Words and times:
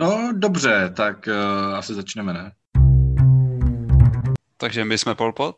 No 0.00 0.32
dobře, 0.32 0.92
tak 0.96 1.28
uh, 1.28 1.74
asi 1.74 1.94
začneme, 1.94 2.32
ne? 2.32 2.52
Takže 4.56 4.84
my 4.84 4.98
jsme 4.98 5.14
Polpot, 5.14 5.56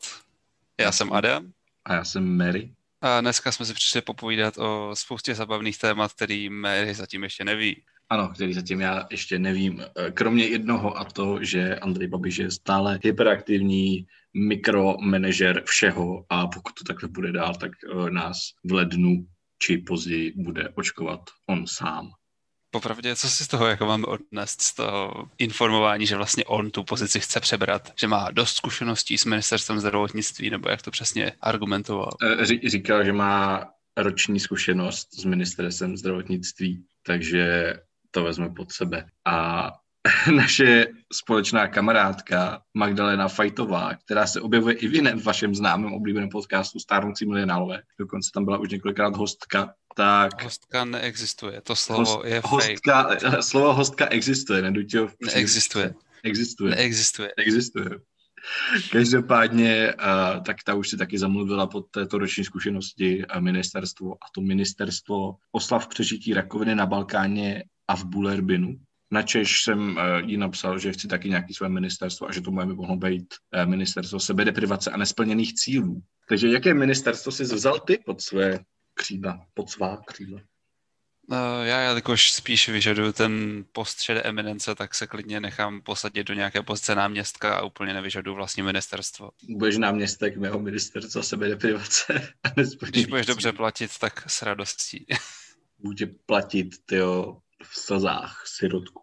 já 0.80 0.92
jsem 0.92 1.12
Adam. 1.12 1.52
A 1.84 1.94
já 1.94 2.04
jsem 2.04 2.36
Mary. 2.36 2.72
A 3.00 3.20
dneska 3.20 3.52
jsme 3.52 3.66
si 3.66 3.74
přišli 3.74 4.00
popovídat 4.00 4.58
o 4.58 4.90
spoustě 4.94 5.34
zabavných 5.34 5.78
témat, 5.78 6.12
který 6.12 6.48
Mary 6.48 6.94
zatím 6.94 7.22
ještě 7.22 7.44
neví. 7.44 7.82
Ano, 8.10 8.28
který 8.28 8.54
zatím 8.54 8.80
já 8.80 9.06
ještě 9.10 9.38
nevím. 9.38 9.84
Kromě 10.14 10.44
jednoho 10.44 10.98
a 10.98 11.04
to, 11.04 11.44
že 11.44 11.76
Andrej 11.76 12.08
Babiš 12.08 12.36
je 12.36 12.50
stále 12.50 12.98
hyperaktivní 13.02 14.06
mikromanažer 14.34 15.62
všeho 15.64 16.24
a 16.28 16.46
pokud 16.46 16.72
to 16.78 16.84
takhle 16.84 17.08
bude 17.08 17.32
dál, 17.32 17.54
tak 17.54 17.70
eh, 17.84 18.10
nás 18.10 18.38
v 18.64 18.72
lednu 18.72 19.26
či 19.58 19.78
později 19.78 20.32
bude 20.36 20.68
očkovat 20.68 21.20
on 21.46 21.66
sám. 21.66 22.10
Popravdě, 22.74 23.16
co 23.16 23.28
si 23.28 23.44
z 23.44 23.48
toho 23.48 23.66
jako 23.66 23.86
máme 23.86 24.04
odnést, 24.06 24.62
z 24.62 24.74
toho 24.74 25.28
informování, 25.38 26.06
že 26.06 26.16
vlastně 26.16 26.44
on 26.44 26.70
tu 26.70 26.84
pozici 26.84 27.20
chce 27.20 27.40
přebrat, 27.40 27.92
že 28.00 28.08
má 28.08 28.30
dost 28.30 28.56
zkušeností 28.56 29.18
s 29.18 29.24
ministerstvem 29.24 29.80
zdravotnictví, 29.80 30.50
nebo 30.50 30.68
jak 30.68 30.82
to 30.82 30.90
přesně 30.90 31.32
argumentoval? 31.40 32.10
Eh, 32.22 32.68
říkal, 32.68 33.04
že 33.04 33.12
má 33.12 33.64
roční 33.96 34.40
zkušenost 34.40 35.20
s 35.20 35.24
ministerstvem 35.24 35.96
zdravotnictví, 35.96 36.84
takže 37.06 37.74
to 38.10 38.24
vezme 38.24 38.48
pod 38.48 38.72
sebe. 38.72 39.06
A 39.24 39.68
naše 40.36 40.86
společná 41.12 41.68
kamarádka 41.68 42.62
Magdalena 42.74 43.28
Fajtová, 43.28 43.94
která 43.94 44.26
se 44.26 44.40
objevuje 44.40 44.74
i 44.74 44.88
v 44.88 44.94
jiném 44.94 45.20
vašem 45.20 45.54
známém 45.54 45.92
oblíbeném 45.92 46.28
podcastu 46.28 46.78
Stárnoucí 46.78 47.26
milionálové, 47.26 47.82
dokonce 47.98 48.30
tam 48.34 48.44
byla 48.44 48.58
už 48.58 48.68
několikrát 48.68 49.16
hostka, 49.16 49.74
tak... 49.96 50.42
Hostka 50.42 50.84
neexistuje, 50.84 51.60
to 51.60 51.76
slovo 51.76 52.00
host, 52.00 52.24
je 52.24 52.42
hostka, 52.44 53.08
fake. 53.08 53.20
Slovo 53.42 53.72
hostka 53.72 54.06
existuje, 54.06 54.62
neduť 54.62 54.94
ho... 54.94 55.08
Neexistuje. 55.34 55.94
Existuje. 56.22 56.74
Neexistuje. 56.74 57.32
Existuje. 57.36 57.90
Každopádně, 58.92 59.94
uh, 59.94 60.42
tak 60.42 60.56
ta 60.66 60.74
už 60.74 60.88
si 60.88 60.96
taky 60.96 61.18
zamluvila 61.18 61.66
pod 61.66 61.90
této 61.90 62.18
roční 62.18 62.44
zkušenosti 62.44 63.24
ministerstvo 63.38 64.14
a 64.14 64.26
to 64.34 64.40
ministerstvo 64.40 65.34
oslav 65.52 65.88
přežití 65.88 66.34
rakoviny 66.34 66.74
na 66.74 66.86
Balkáně 66.86 67.64
a 67.88 67.96
v 67.96 68.04
Bulerbinu. 68.04 68.76
Na 69.12 69.22
Češ 69.22 69.62
jsem 69.62 69.96
uh, 69.96 70.28
jí 70.30 70.36
napsal, 70.36 70.78
že 70.78 70.92
chci 70.92 71.08
taky 71.08 71.28
nějaký 71.28 71.54
své 71.54 71.68
ministerstvo 71.68 72.28
a 72.28 72.32
že 72.32 72.40
to 72.40 72.50
může 72.50 72.66
mohlo 72.66 72.96
být 72.96 73.34
uh, 73.56 73.70
ministerstvo 73.70 74.20
sebedeprivace 74.20 74.90
a 74.90 74.96
nesplněných 74.96 75.54
cílů. 75.54 76.02
Takže 76.28 76.48
jaké 76.48 76.74
ministerstvo 76.74 77.32
si 77.32 77.42
vzal 77.42 77.80
ty 77.80 77.98
pod 78.06 78.20
své 78.20 78.58
křídla, 78.94 79.46
pod 79.54 79.70
svá 79.70 80.02
křídla? 80.06 80.40
No, 81.28 81.64
já, 81.64 81.80
jelikož 81.80 82.32
spíš 82.32 82.68
vyžaduju 82.68 83.12
ten 83.12 83.64
post 83.72 84.00
šedé 84.00 84.22
eminence, 84.22 84.74
tak 84.74 84.94
se 84.94 85.06
klidně 85.06 85.40
nechám 85.40 85.80
posadit 85.80 86.26
do 86.26 86.34
nějaké 86.34 86.62
pozice 86.62 86.94
náměstka 86.94 87.54
a 87.54 87.64
úplně 87.64 87.94
nevyžaduju 87.94 88.36
vlastní 88.36 88.62
ministerstvo. 88.62 89.30
Budeš 89.48 89.76
náměstek 89.78 90.36
mého 90.36 90.60
ministerstva 90.60 91.22
sebedeprivace. 91.22 92.32
Když 92.88 93.06
budeš 93.06 93.26
dobře 93.26 93.52
platit, 93.52 93.90
tak 93.98 94.30
s 94.30 94.42
radostí. 94.42 95.06
Budu 95.78 96.06
platit, 96.26 96.68
tyjo, 96.86 97.36
v 97.62 97.74
slzách 97.74 98.42
sirotku. 98.46 99.02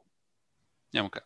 Němka. 0.93 1.21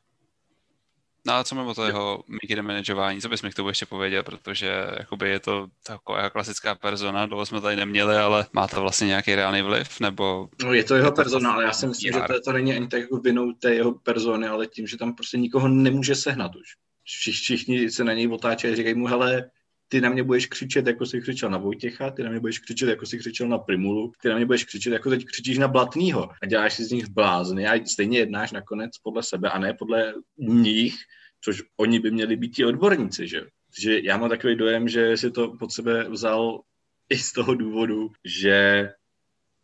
No 1.28 1.34
a 1.34 1.44
co 1.44 1.56
mimo 1.56 1.74
toho 1.74 1.88
jeho 1.88 2.24
manageování, 2.62 3.22
co 3.22 3.30
bys 3.30 3.42
mi 3.42 3.52
k 3.52 3.54
tomu 3.54 3.70
ještě 3.70 3.86
pověděl, 3.86 4.24
protože 4.24 4.86
jakoby 5.00 5.30
je 5.30 5.40
to 5.40 5.68
taková 5.84 6.30
klasická 6.30 6.76
persona, 6.76 7.26
dlouho 7.26 7.46
jsme 7.46 7.62
tady 7.62 7.76
neměli, 7.76 8.16
ale 8.16 8.46
má 8.54 8.68
to 8.68 8.82
vlastně 8.82 9.08
nějaký 9.08 9.36
reálný 9.36 9.62
vliv, 9.62 10.00
nebo... 10.00 10.50
No 10.64 10.74
je 10.74 10.84
to 10.84 10.96
jeho 10.96 11.12
persona, 11.12 11.54
ale 11.54 11.64
já 11.64 11.72
si 11.74 11.88
myslím, 11.88 12.14
že 12.14 12.20
to, 12.28 12.42
to 12.42 12.52
není 12.52 12.76
ani 12.76 12.88
tak 12.88 13.02
jako 13.02 13.18
vinou 13.18 13.54
té 13.54 13.74
jeho 13.74 13.92
persony, 13.92 14.48
ale 14.48 14.68
tím, 14.68 14.88
že 14.88 14.98
tam 14.98 15.16
prostě 15.16 15.38
nikoho 15.38 15.68
nemůže 15.68 16.16
sehnat 16.16 16.56
už. 16.56 16.68
Všichni 17.06 17.92
se 17.92 18.04
na 18.04 18.14
něj 18.14 18.28
otáčejí 18.28 18.74
a 18.74 18.76
říkají 18.76 18.96
mu, 18.96 19.08
hele, 19.08 19.50
ty 19.94 20.02
na 20.02 20.10
mě 20.10 20.24
budeš 20.24 20.46
křičet, 20.46 20.88
jako 20.88 21.06
jsi 21.06 21.22
křičel 21.22 21.50
na 21.50 21.58
Vojtěcha, 21.58 22.12
ty 22.12 22.24
na 22.24 22.30
mě 22.30 22.40
budeš 22.40 22.60
křičet, 22.60 22.90
jako 22.90 23.06
jsi 23.06 23.18
křičel 23.18 23.48
na 23.48 23.58
Primulu, 23.58 24.12
ty 24.22 24.30
na 24.30 24.36
mě 24.36 24.46
budeš 24.46 24.64
křičet, 24.64 24.94
jako 24.94 25.10
teď 25.10 25.26
křičíš 25.26 25.58
na 25.58 25.68
Blatnýho 25.68 26.30
a 26.42 26.46
děláš 26.46 26.74
si 26.74 26.86
z 26.86 26.92
nich 26.92 27.10
blázny. 27.10 27.68
A 27.68 27.86
stejně 27.86 28.20
jednáš 28.20 28.52
nakonec 28.52 28.98
podle 28.98 29.24
sebe 29.24 29.50
a 29.50 29.60
ne 29.60 29.74
podle 29.74 30.14
nich, 30.38 30.96
což 31.42 31.64
oni 31.78 32.00
by 32.00 32.12
měli 32.12 32.36
být 32.36 32.56
ti 32.56 32.66
odborníci, 32.66 33.28
že? 33.28 33.42
Takže 33.76 34.00
já 34.04 34.18
mám 34.18 34.30
takový 34.30 34.56
dojem, 34.56 34.88
že 34.88 35.18
si 35.18 35.32
to 35.32 35.58
pod 35.58 35.72
sebe 35.72 36.10
vzal 36.10 36.62
i 37.10 37.18
z 37.18 37.32
toho 37.32 37.56
důvodu, 37.56 38.12
že 38.26 38.90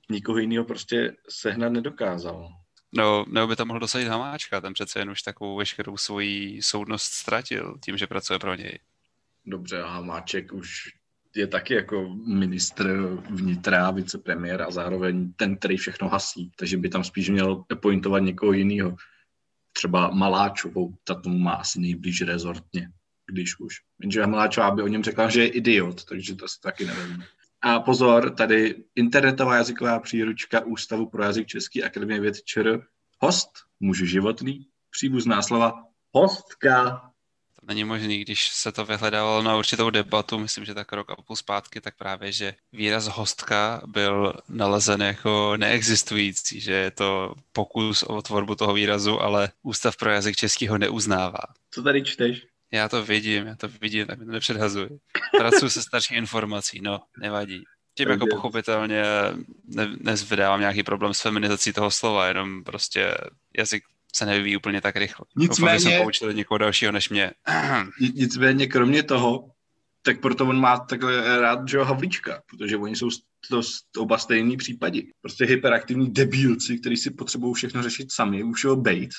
nikoho 0.09 0.37
jiného 0.37 0.65
prostě 0.65 1.15
sehnat 1.29 1.71
nedokázal. 1.71 2.49
No, 2.91 3.25
nebo 3.27 3.47
by 3.47 3.55
tam 3.55 3.67
mohl 3.67 3.79
dosadit 3.79 4.07
Hamáčka, 4.07 4.61
ten 4.61 4.73
přece 4.73 4.99
jen 4.99 5.09
už 5.09 5.21
takovou 5.21 5.55
veškerou 5.55 5.97
svoji 5.97 6.61
soudnost 6.61 7.03
ztratil 7.03 7.77
tím, 7.85 7.97
že 7.97 8.07
pracuje 8.07 8.39
pro 8.39 8.55
něj 8.55 8.79
dobře, 9.45 9.81
a 9.81 9.89
Hamáček 9.89 10.53
už 10.53 10.89
je 11.35 11.47
taky 11.47 11.73
jako 11.73 12.15
ministr 12.27 13.17
vnitra, 13.29 13.91
vicepremiér 13.91 14.61
a 14.61 14.71
zároveň 14.71 15.33
ten, 15.33 15.57
který 15.57 15.77
všechno 15.77 16.09
hasí. 16.09 16.51
Takže 16.55 16.77
by 16.77 16.89
tam 16.89 17.03
spíš 17.03 17.29
měl 17.29 17.63
pointovat 17.81 18.19
někoho 18.19 18.53
jiného. 18.53 18.95
Třeba 19.73 20.09
Maláčovou, 20.09 20.97
ta 21.03 21.15
tomu 21.15 21.37
má 21.37 21.53
asi 21.53 21.79
nejblíž 21.79 22.21
rezortně, 22.21 22.91
když 23.31 23.59
už. 23.59 23.75
Jenže 24.01 24.27
Maláčová 24.27 24.71
by 24.71 24.81
o 24.81 24.87
něm 24.87 25.03
řekla, 25.03 25.29
že 25.29 25.41
je 25.41 25.47
idiot, 25.47 26.05
takže 26.05 26.35
to 26.35 26.47
si 26.47 26.59
taky 26.61 26.85
nevím. 26.85 27.23
A 27.61 27.79
pozor, 27.79 28.35
tady 28.35 28.83
internetová 28.95 29.55
jazyková 29.55 29.99
příručka 29.99 30.65
Ústavu 30.65 31.09
pro 31.09 31.23
jazyk 31.23 31.47
Český 31.47 31.83
akademie 31.83 32.19
věd 32.19 32.41
ČR. 32.43 32.81
Host, 33.19 33.49
muž 33.79 34.03
životný, 34.03 34.67
příbuzná 34.89 35.41
slova, 35.41 35.73
hostka, 36.13 37.01
není 37.69 37.83
možný, 37.83 38.19
když 38.21 38.49
se 38.49 38.71
to 38.71 38.85
vyhledávalo 38.85 39.41
na 39.41 39.57
určitou 39.57 39.89
debatu, 39.89 40.39
myslím, 40.39 40.65
že 40.65 40.73
tak 40.73 40.91
rok 40.93 41.11
a 41.11 41.15
půl 41.15 41.35
zpátky, 41.35 41.81
tak 41.81 41.97
právě, 41.97 42.31
že 42.31 42.55
výraz 42.73 43.07
hostka 43.07 43.81
byl 43.85 44.33
nalezen 44.49 45.01
jako 45.01 45.57
neexistující, 45.57 46.59
že 46.59 46.73
je 46.73 46.91
to 46.91 47.33
pokus 47.51 48.03
o 48.03 48.21
tvorbu 48.21 48.55
toho 48.55 48.73
výrazu, 48.73 49.21
ale 49.21 49.49
Ústav 49.63 49.97
pro 49.97 50.11
jazyk 50.11 50.35
český 50.35 50.67
ho 50.67 50.77
neuznává. 50.77 51.41
Co 51.71 51.83
tady 51.83 52.03
čteš? 52.03 52.45
Já 52.71 52.89
to 52.89 53.03
vidím, 53.03 53.47
já 53.47 53.55
to 53.55 53.67
vidím, 53.67 54.07
tak 54.07 54.19
mi 54.19 54.25
to 54.25 54.31
nepředhazuji. 54.31 54.89
Pracuji 55.37 55.69
se 55.69 55.81
starší 55.81 56.15
informací, 56.15 56.81
no, 56.81 56.99
nevadí. 57.19 57.63
Tím 57.97 58.09
jako 58.09 58.25
pochopitelně 58.31 59.03
ne, 59.65 59.87
nezvydávám 59.99 60.59
nějaký 60.59 60.83
problém 60.83 61.13
s 61.13 61.21
feminizací 61.21 61.73
toho 61.73 61.91
slova, 61.91 62.27
jenom 62.27 62.63
prostě 62.63 63.13
jazyk 63.57 63.83
se 64.15 64.25
nevyvíjí 64.25 64.57
úplně 64.57 64.81
tak 64.81 64.95
rychle. 64.95 65.25
Nicméně... 65.35 65.77
Doufám, 65.77 65.91
jsem 65.91 66.01
poučil 66.01 66.33
někoho 66.33 66.57
dalšího 66.57 66.91
než 66.91 67.09
mě. 67.09 67.31
Nicméně, 68.15 68.67
kromě 68.67 69.03
toho, 69.03 69.51
tak 70.01 70.21
proto 70.21 70.45
on 70.45 70.59
má 70.59 70.77
takhle 70.77 71.39
rád 71.39 71.59
Joe 71.67 71.85
Havlíčka, 71.85 72.41
protože 72.49 72.77
oni 72.77 72.95
jsou 72.95 73.09
to, 73.49 73.61
oba 73.97 74.17
stejný 74.17 74.57
případy. 74.57 75.11
Prostě 75.21 75.45
hyperaktivní 75.45 76.13
debilci, 76.13 76.79
kteří 76.79 76.97
si 76.97 77.11
potřebují 77.11 77.53
všechno 77.53 77.83
řešit 77.83 78.11
sami, 78.11 78.43
už 78.43 78.65
ho 78.65 78.75
bejt 78.75 79.09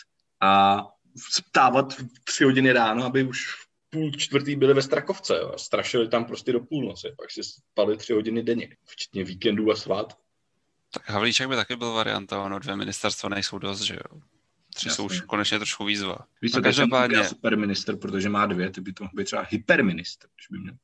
a 0.42 0.82
vstávat 1.28 1.92
v 1.94 2.24
tři 2.24 2.44
hodiny 2.44 2.72
ráno, 2.72 3.04
aby 3.04 3.24
už 3.24 3.46
půl 3.90 4.10
čtvrtý 4.10 4.56
byli 4.56 4.74
ve 4.74 4.82
Strakovce 4.82 5.36
jo, 5.36 5.52
a 5.54 5.58
strašili 5.58 6.08
tam 6.08 6.24
prostě 6.24 6.52
do 6.52 6.60
půlnoci. 6.60 7.08
Pak 7.18 7.30
si 7.30 7.40
spali 7.44 7.96
tři 7.96 8.12
hodiny 8.12 8.42
denně, 8.42 8.76
včetně 8.86 9.24
víkendů 9.24 9.70
a 9.70 9.76
svát. 9.76 10.18
Tak 10.92 11.10
Havlíček 11.10 11.48
by 11.48 11.56
taky 11.56 11.76
byl 11.76 11.92
varianta, 11.92 12.42
ono 12.42 12.58
dvě 12.58 12.76
ministerstva 12.76 13.28
nejsou 13.28 13.58
dost, 13.58 13.80
že 13.80 13.94
jo. 13.94 14.20
Tři 14.80 14.91
jsou 14.91 15.06
už 15.06 15.20
konečně 15.20 15.58
trošku 15.58 15.84
výzva. 15.84 16.18
Víš 16.42 16.52
co, 16.52 16.62
každopádně... 16.62 17.24
superminister, 17.24 17.96
protože 17.96 18.28
má 18.28 18.46
dvě, 18.46 18.70
ty 18.70 18.80
by 18.80 18.92
to 18.92 19.04
mohl 19.04 19.12
být 19.14 19.24
třeba 19.24 19.46
hyperminister, 19.50 20.30
když 20.36 20.46
by 20.50 20.58
měl. 20.58 20.74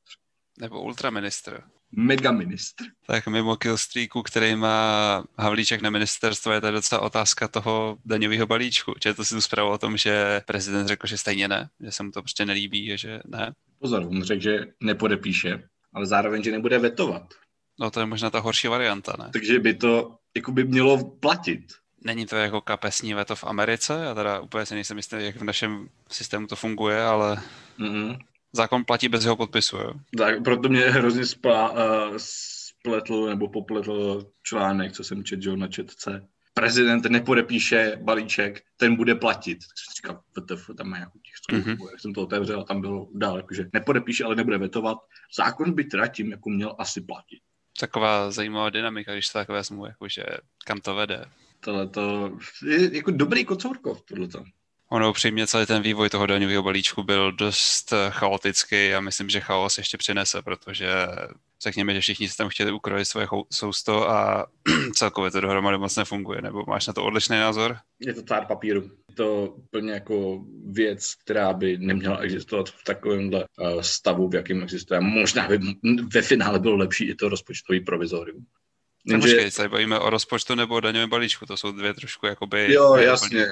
Nebo 0.60 0.82
ultraminister. 0.82 1.62
Megaministr. 1.92 2.84
Tak 3.06 3.26
mimo 3.26 3.56
killstreaku, 3.56 4.22
který 4.22 4.56
má 4.56 5.24
Havlíček 5.38 5.82
na 5.82 5.90
ministerstvo, 5.90 6.52
je 6.52 6.60
to 6.60 6.70
docela 6.70 7.00
otázka 7.00 7.48
toho 7.48 7.98
daňového 8.04 8.46
balíčku. 8.46 8.94
to 9.16 9.24
si 9.24 9.34
tu 9.34 9.40
zprávu 9.40 9.70
o 9.70 9.78
tom, 9.78 9.96
že 9.96 10.41
prezident 10.47 10.86
řekl, 10.86 11.06
že 11.06 11.18
stejně 11.18 11.48
ne, 11.48 11.68
že 11.80 11.92
se 11.92 12.03
mu 12.03 12.10
to 12.10 12.22
prostě 12.22 12.47
nelíbí, 12.47 12.98
že 12.98 13.21
ne. 13.26 13.53
Pozor, 13.78 14.03
on 14.03 14.22
řekl, 14.22 14.42
že 14.42 14.66
nepodepíše, 14.82 15.68
ale 15.94 16.06
zároveň, 16.06 16.42
že 16.42 16.50
nebude 16.50 16.78
vetovat. 16.78 17.34
No 17.80 17.91
to 17.91 18.00
je 18.00 18.06
možná 18.06 18.30
ta 18.30 18.41
horší 18.41 18.68
varianta, 18.68 19.16
ne? 19.18 19.30
Takže 19.32 19.59
by 19.59 19.74
to 19.74 20.18
jako 20.36 20.53
by 20.53 20.65
mělo 20.65 21.10
platit. 21.10 21.72
Není 22.04 22.27
to 22.27 22.37
jako 22.37 22.60
kapesní 22.60 23.15
veto 23.15 23.37
v 23.37 23.45
Americe, 23.45 24.01
já 24.04 24.15
teda 24.15 24.41
úplně 24.41 24.66
si 24.66 24.75
nejsem 24.75 24.97
jistý, 24.97 25.16
jak 25.19 25.37
v 25.37 25.45
našem 25.45 25.89
systému 26.10 26.47
to 26.47 26.57
funguje, 26.57 27.03
ale 27.03 27.43
mm-hmm. 27.78 28.19
zákon 28.53 28.84
platí 28.84 29.09
bez 29.09 29.25
jeho 29.25 29.37
podpisu, 29.37 29.77
jo? 29.77 29.93
Tak, 30.19 30.43
proto 30.45 30.69
mě 30.69 30.81
hrozně 30.81 31.27
spa, 31.27 31.71
uh, 31.71 31.78
spletl 32.16 33.27
nebo 33.27 33.48
popletl 33.48 34.27
článek, 34.43 34.93
co 34.93 35.04
jsem 35.04 35.25
četl 35.25 35.57
na 35.57 35.69
četce. 35.69 36.28
Prezident 36.54 37.04
nepodepíše 37.04 37.98
balíček, 38.03 38.63
ten 38.77 38.97
bude 38.97 39.15
platit. 39.15 39.59
Tak 39.59 39.78
jsem 39.78 39.93
říkal, 39.97 40.22
VTF, 40.33 40.71
tam 40.77 40.89
má 40.89 40.97
nějakou 40.97 41.19
těch 41.19 41.59
mm-hmm. 41.59 41.91
jak 41.91 42.01
jsem 42.01 42.15
to 42.15 42.22
otevřel 42.22 42.60
a 42.60 42.65
tam 42.65 42.81
bylo 42.81 43.09
dál, 43.15 43.37
jakože 43.37 43.66
nepodepíše, 43.72 44.25
ale 44.25 44.37
nebude 44.37 44.59
vetovat. 44.59 44.98
Zákon 45.37 45.72
by 45.72 45.84
teda 45.84 46.07
tím 46.07 46.31
jako 46.31 46.51
měl 46.51 46.77
asi 46.78 47.01
platit 47.01 47.39
taková 47.81 48.31
zajímavá 48.31 48.71
dynamika, 48.71 49.13
když 49.13 49.28
to 49.28 49.39
tak 49.39 49.48
vezmu, 49.48 49.87
jakože 49.87 50.25
kam 50.65 50.81
to 50.81 50.95
vede. 50.95 51.25
Tohle 51.60 51.88
to 51.88 52.32
je 52.66 52.97
jako 52.97 53.10
dobrý 53.10 53.44
kocourkov, 53.44 54.03
tohleto. 54.03 54.44
Ono 54.91 55.10
upřímně 55.10 55.47
celý 55.47 55.66
ten 55.66 55.82
vývoj 55.82 56.10
toho 56.10 56.26
daňového 56.26 56.62
balíčku 56.62 57.03
byl 57.03 57.32
dost 57.32 57.92
chaotický 58.10 58.94
a 58.94 59.00
myslím, 59.00 59.28
že 59.28 59.41
chaos 59.41 59.78
ještě 59.78 59.98
přinese, 59.98 60.42
protože 60.42 60.86
řekněme, 61.62 61.94
že 61.94 62.00
všichni 62.00 62.28
si 62.28 62.36
tam 62.36 62.48
chtěli 62.48 62.72
ukrojit 62.72 63.04
svoje 63.04 63.26
sousto 63.53 64.10
a 64.10 64.47
celkově 64.94 65.30
to 65.30 65.41
dohromady 65.41 65.78
moc 65.78 65.97
nefunguje, 65.97 66.42
nebo 66.42 66.64
máš 66.68 66.86
na 66.86 66.92
to 66.92 67.04
odlišný 67.04 67.36
názor? 67.36 67.76
Je 68.00 68.14
to 68.14 68.22
tár 68.22 68.47
papíru. 68.47 68.82
Je 69.09 69.14
to 69.14 69.47
úplně 69.47 69.92
jako 69.92 70.44
věc, 70.70 71.14
která 71.14 71.52
by 71.52 71.78
neměla 71.78 72.18
existovat 72.18 72.68
v 72.68 72.84
takovémhle 72.84 73.44
uh, 73.59 73.80
stavu, 73.80 74.28
v 74.28 74.34
jakém 74.34 74.62
existuje. 74.62 75.00
Možná 75.00 75.48
by 75.48 75.59
ve 76.14 76.22
finále 76.22 76.59
bylo 76.59 76.76
lepší 76.76 77.04
i 77.04 77.14
to 77.14 77.28
rozpočtový 77.28 77.80
provizorium. 77.80 78.47
Jenže... 79.06 79.28
Počkej, 79.28 79.50
se 79.50 79.68
bavíme 79.68 79.98
o 79.98 80.10
rozpočtu 80.10 80.54
nebo 80.54 80.74
o 80.74 80.80
daňovém 80.80 81.10
balíčku, 81.10 81.47
to 81.47 81.56
jsou 81.56 81.72
dvě 81.72 81.94
trošku 81.94 82.26
jakoby... 82.26 82.72
Jo, 82.72 82.94
jasně. 82.94 83.47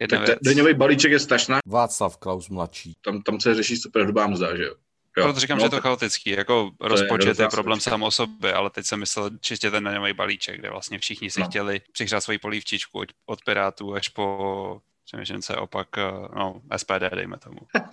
Jedna 0.00 0.26
tak 0.26 0.38
daňový 0.42 0.74
balíček 0.74 1.12
je 1.12 1.18
strašná. 1.18 1.58
Václav 1.66 2.16
Klaus 2.16 2.48
mladší. 2.48 2.94
Tam, 3.04 3.22
tam 3.22 3.40
se 3.40 3.54
řeší 3.54 3.76
super 3.76 4.02
hrubá 4.02 4.26
mzda, 4.26 4.56
že 4.56 4.62
jo? 4.62 4.74
Jo. 5.16 5.24
Proto 5.24 5.40
říkám, 5.40 5.58
no, 5.58 5.60
že 5.60 5.66
je 5.66 5.70
to 5.70 5.80
chaotický. 5.80 6.30
Jako 6.30 6.70
to 6.78 6.88
rozpočet 6.88 7.38
je, 7.38 7.44
je 7.44 7.48
problém 7.48 7.80
sám 7.80 8.02
o 8.02 8.10
sobě, 8.10 8.52
ale 8.52 8.70
teď 8.70 8.86
jsem 8.86 9.00
myslel 9.00 9.30
čistě 9.40 9.70
ten 9.70 9.84
daňový 9.84 10.12
balíček, 10.12 10.58
kde 10.58 10.70
vlastně 10.70 10.98
všichni 10.98 11.30
si 11.30 11.40
no. 11.40 11.46
chtěli 11.46 11.80
přihřát 11.92 12.24
svoji 12.24 12.38
polívčičku 12.38 12.98
od, 12.98 13.08
od 13.26 13.44
Pirátů 13.44 13.94
až 13.94 14.08
po 14.08 14.80
přemýšlím 15.04 15.42
se 15.42 15.56
opak, 15.56 15.88
eh, 15.98 16.12
no, 16.36 16.60
SPD, 16.76 17.14
dejme 17.14 17.38
tomu. 17.38 17.58
uh, 17.58 17.84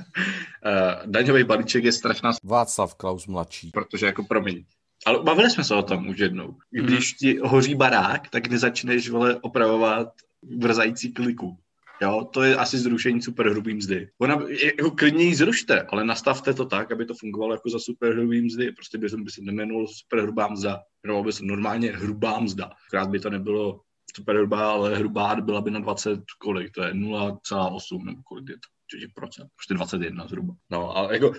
daňový 1.05 1.43
balíček 1.43 1.83
je 1.83 1.91
strašná... 1.91 2.31
Václav 2.43 2.95
Klaus 2.95 3.27
mladší. 3.27 3.71
Protože 3.71 4.05
jako 4.05 4.23
promiň, 4.23 4.65
ale 5.05 5.23
bavili 5.23 5.49
jsme 5.49 5.63
se 5.63 5.75
o 5.75 5.83
tom 5.83 6.07
už 6.07 6.19
jednou. 6.19 6.57
Když 6.71 7.13
ti 7.13 7.37
hoří 7.37 7.75
barák, 7.75 8.29
tak 8.29 8.47
nezačneš 8.47 9.09
vole 9.09 9.39
opravovat 9.41 10.13
vrzající 10.57 11.13
kliku. 11.13 11.57
Jo, 12.01 12.29
to 12.33 12.43
je 12.43 12.55
asi 12.55 12.77
zrušení 12.77 13.21
superhrubý 13.21 13.73
mzdy. 13.73 14.09
Ona, 14.17 14.39
jako 14.77 14.91
klidně 14.91 15.23
ji 15.23 15.35
zrušte, 15.35 15.81
ale 15.81 16.05
nastavte 16.05 16.53
to 16.53 16.65
tak, 16.65 16.91
aby 16.91 17.05
to 17.05 17.13
fungovalo 17.13 17.53
jako 17.53 17.69
za 17.69 17.79
superhrubý 17.79 18.41
mzdy. 18.41 18.71
Prostě 18.71 18.97
by, 18.97 19.07
by 19.17 19.31
se 19.31 19.41
nemenulo 19.41 19.87
superhrubá 19.87 20.47
mzda, 20.47 20.79
jmenovalo 21.03 21.23
by 21.23 21.33
se 21.33 21.45
normálně 21.45 21.91
hrubá 21.91 22.39
mzda. 22.39 22.71
Krát 22.89 23.09
by 23.09 23.19
to 23.19 23.29
nebylo 23.29 23.81
superhrubá, 24.15 24.71
ale 24.71 24.95
hrubá 24.95 25.35
byla 25.35 25.61
by 25.61 25.71
na 25.71 25.79
20 25.79 26.19
kolik, 26.39 26.71
to 26.71 26.83
je 26.83 26.93
0,8 26.93 28.05
nebo 28.05 28.21
kolik 28.23 28.49
je 28.49 28.55
to, 28.55 29.21
4%, 29.21 29.47
prostě 29.55 29.73
21 29.73 30.27
zhruba. 30.27 30.53
No 30.69 30.97
a 30.97 31.13
jako, 31.13 31.33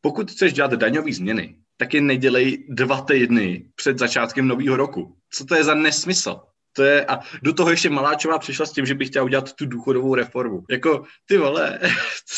pokud 0.00 0.30
chceš 0.30 0.52
dělat 0.52 0.72
daňové 0.72 1.12
změny, 1.12 1.58
tak 1.76 1.94
je 1.94 2.00
nedělej 2.00 2.66
dva 2.68 3.00
týdny 3.00 3.64
před 3.74 3.98
začátkem 3.98 4.48
nového 4.48 4.76
roku. 4.76 5.16
Co 5.30 5.44
to 5.44 5.54
je 5.54 5.64
za 5.64 5.74
nesmysl? 5.74 6.40
To 6.72 6.82
je, 6.82 7.06
a 7.06 7.18
do 7.42 7.52
toho 7.52 7.70
ještě 7.70 7.90
Maláčová 7.90 8.38
přišla 8.38 8.66
s 8.66 8.72
tím, 8.72 8.86
že 8.86 8.94
by 8.94 9.06
chtěla 9.06 9.24
udělat 9.24 9.52
tu 9.52 9.66
důchodovou 9.66 10.14
reformu. 10.14 10.64
Jako, 10.70 11.04
ty 11.26 11.38
vole, 11.38 11.80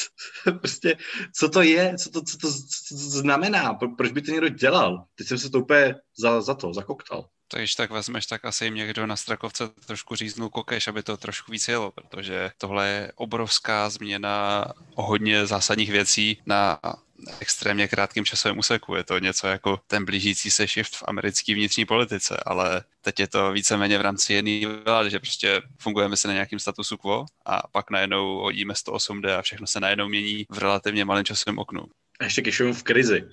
prostě, 0.61 0.97
co 1.39 1.49
to 1.49 1.63
je, 1.63 1.95
co 1.99 2.11
to, 2.11 2.23
co 2.23 2.39
to, 2.39 2.53
co 2.53 2.95
to 2.95 3.19
znamená, 3.19 3.75
proč 3.97 4.13
by 4.13 4.23
to 4.23 4.31
někdo 4.31 4.49
dělal? 4.49 5.05
Teď 5.15 5.27
jsem 5.27 5.39
se 5.39 5.51
to 5.51 5.61
úplně 5.61 5.95
za, 6.19 6.41
za 6.41 6.55
to, 6.55 6.75
zakoktal 6.75 7.25
to 7.49 7.57
když 7.57 7.75
tak 7.75 7.91
vezmeš, 7.91 8.27
tak 8.27 8.45
asi 8.45 8.65
jim 8.65 8.75
někdo 8.75 9.07
na 9.07 9.17
Strakovce 9.17 9.69
trošku 9.87 10.15
říznul 10.15 10.49
kokeš, 10.49 10.89
aby 10.89 11.03
to 11.03 11.17
trošku 11.17 11.53
víc 11.53 11.69
jelo, 11.69 11.91
protože 11.91 12.51
tohle 12.59 12.89
je 12.89 13.13
obrovská 13.15 13.91
změna 13.91 14.65
hodně 14.95 15.47
zásadních 15.47 15.91
věcí 15.91 16.43
na 16.47 16.81
extrémně 17.41 17.89
krátkém 17.89 18.25
časovém 18.25 18.59
úseku. 18.59 18.95
Je 18.95 19.05
to 19.05 19.19
něco 19.19 19.47
jako 19.47 19.81
ten 19.87 20.05
blížící 20.05 20.51
se 20.51 20.67
shift 20.67 20.97
v 20.97 21.05
americké 21.07 21.55
vnitřní 21.55 21.85
politice, 21.85 22.37
ale 22.47 22.83
teď 23.01 23.21
je 23.21 23.27
to 23.27 23.53
víceméně 23.53 23.99
v 23.99 24.01
rámci 24.01 24.33
jedné 24.33 24.83
vlády, 24.85 25.11
že 25.11 25.19
prostě 25.19 25.63
fungujeme 25.79 26.17
se 26.17 26.29
na 26.29 26.35
nějakým 26.35 26.59
statusu 26.59 26.97
quo 26.97 27.27
a 27.47 27.69
pak 27.69 27.91
najednou 27.91 28.39
hodíme 28.39 28.75
108D 28.75 29.39
a 29.39 29.43
všechno 29.43 29.67
se 29.67 29.81
najednou 29.81 30.09
mění 30.09 30.47
v 30.51 30.59
relativně 30.59 31.05
malém 31.05 31.25
časovém 31.25 31.59
oknu. 31.59 31.83
A 32.21 32.25
ještě 32.25 32.41
když 32.41 32.61
v 32.61 32.83
krizi. 32.83 33.25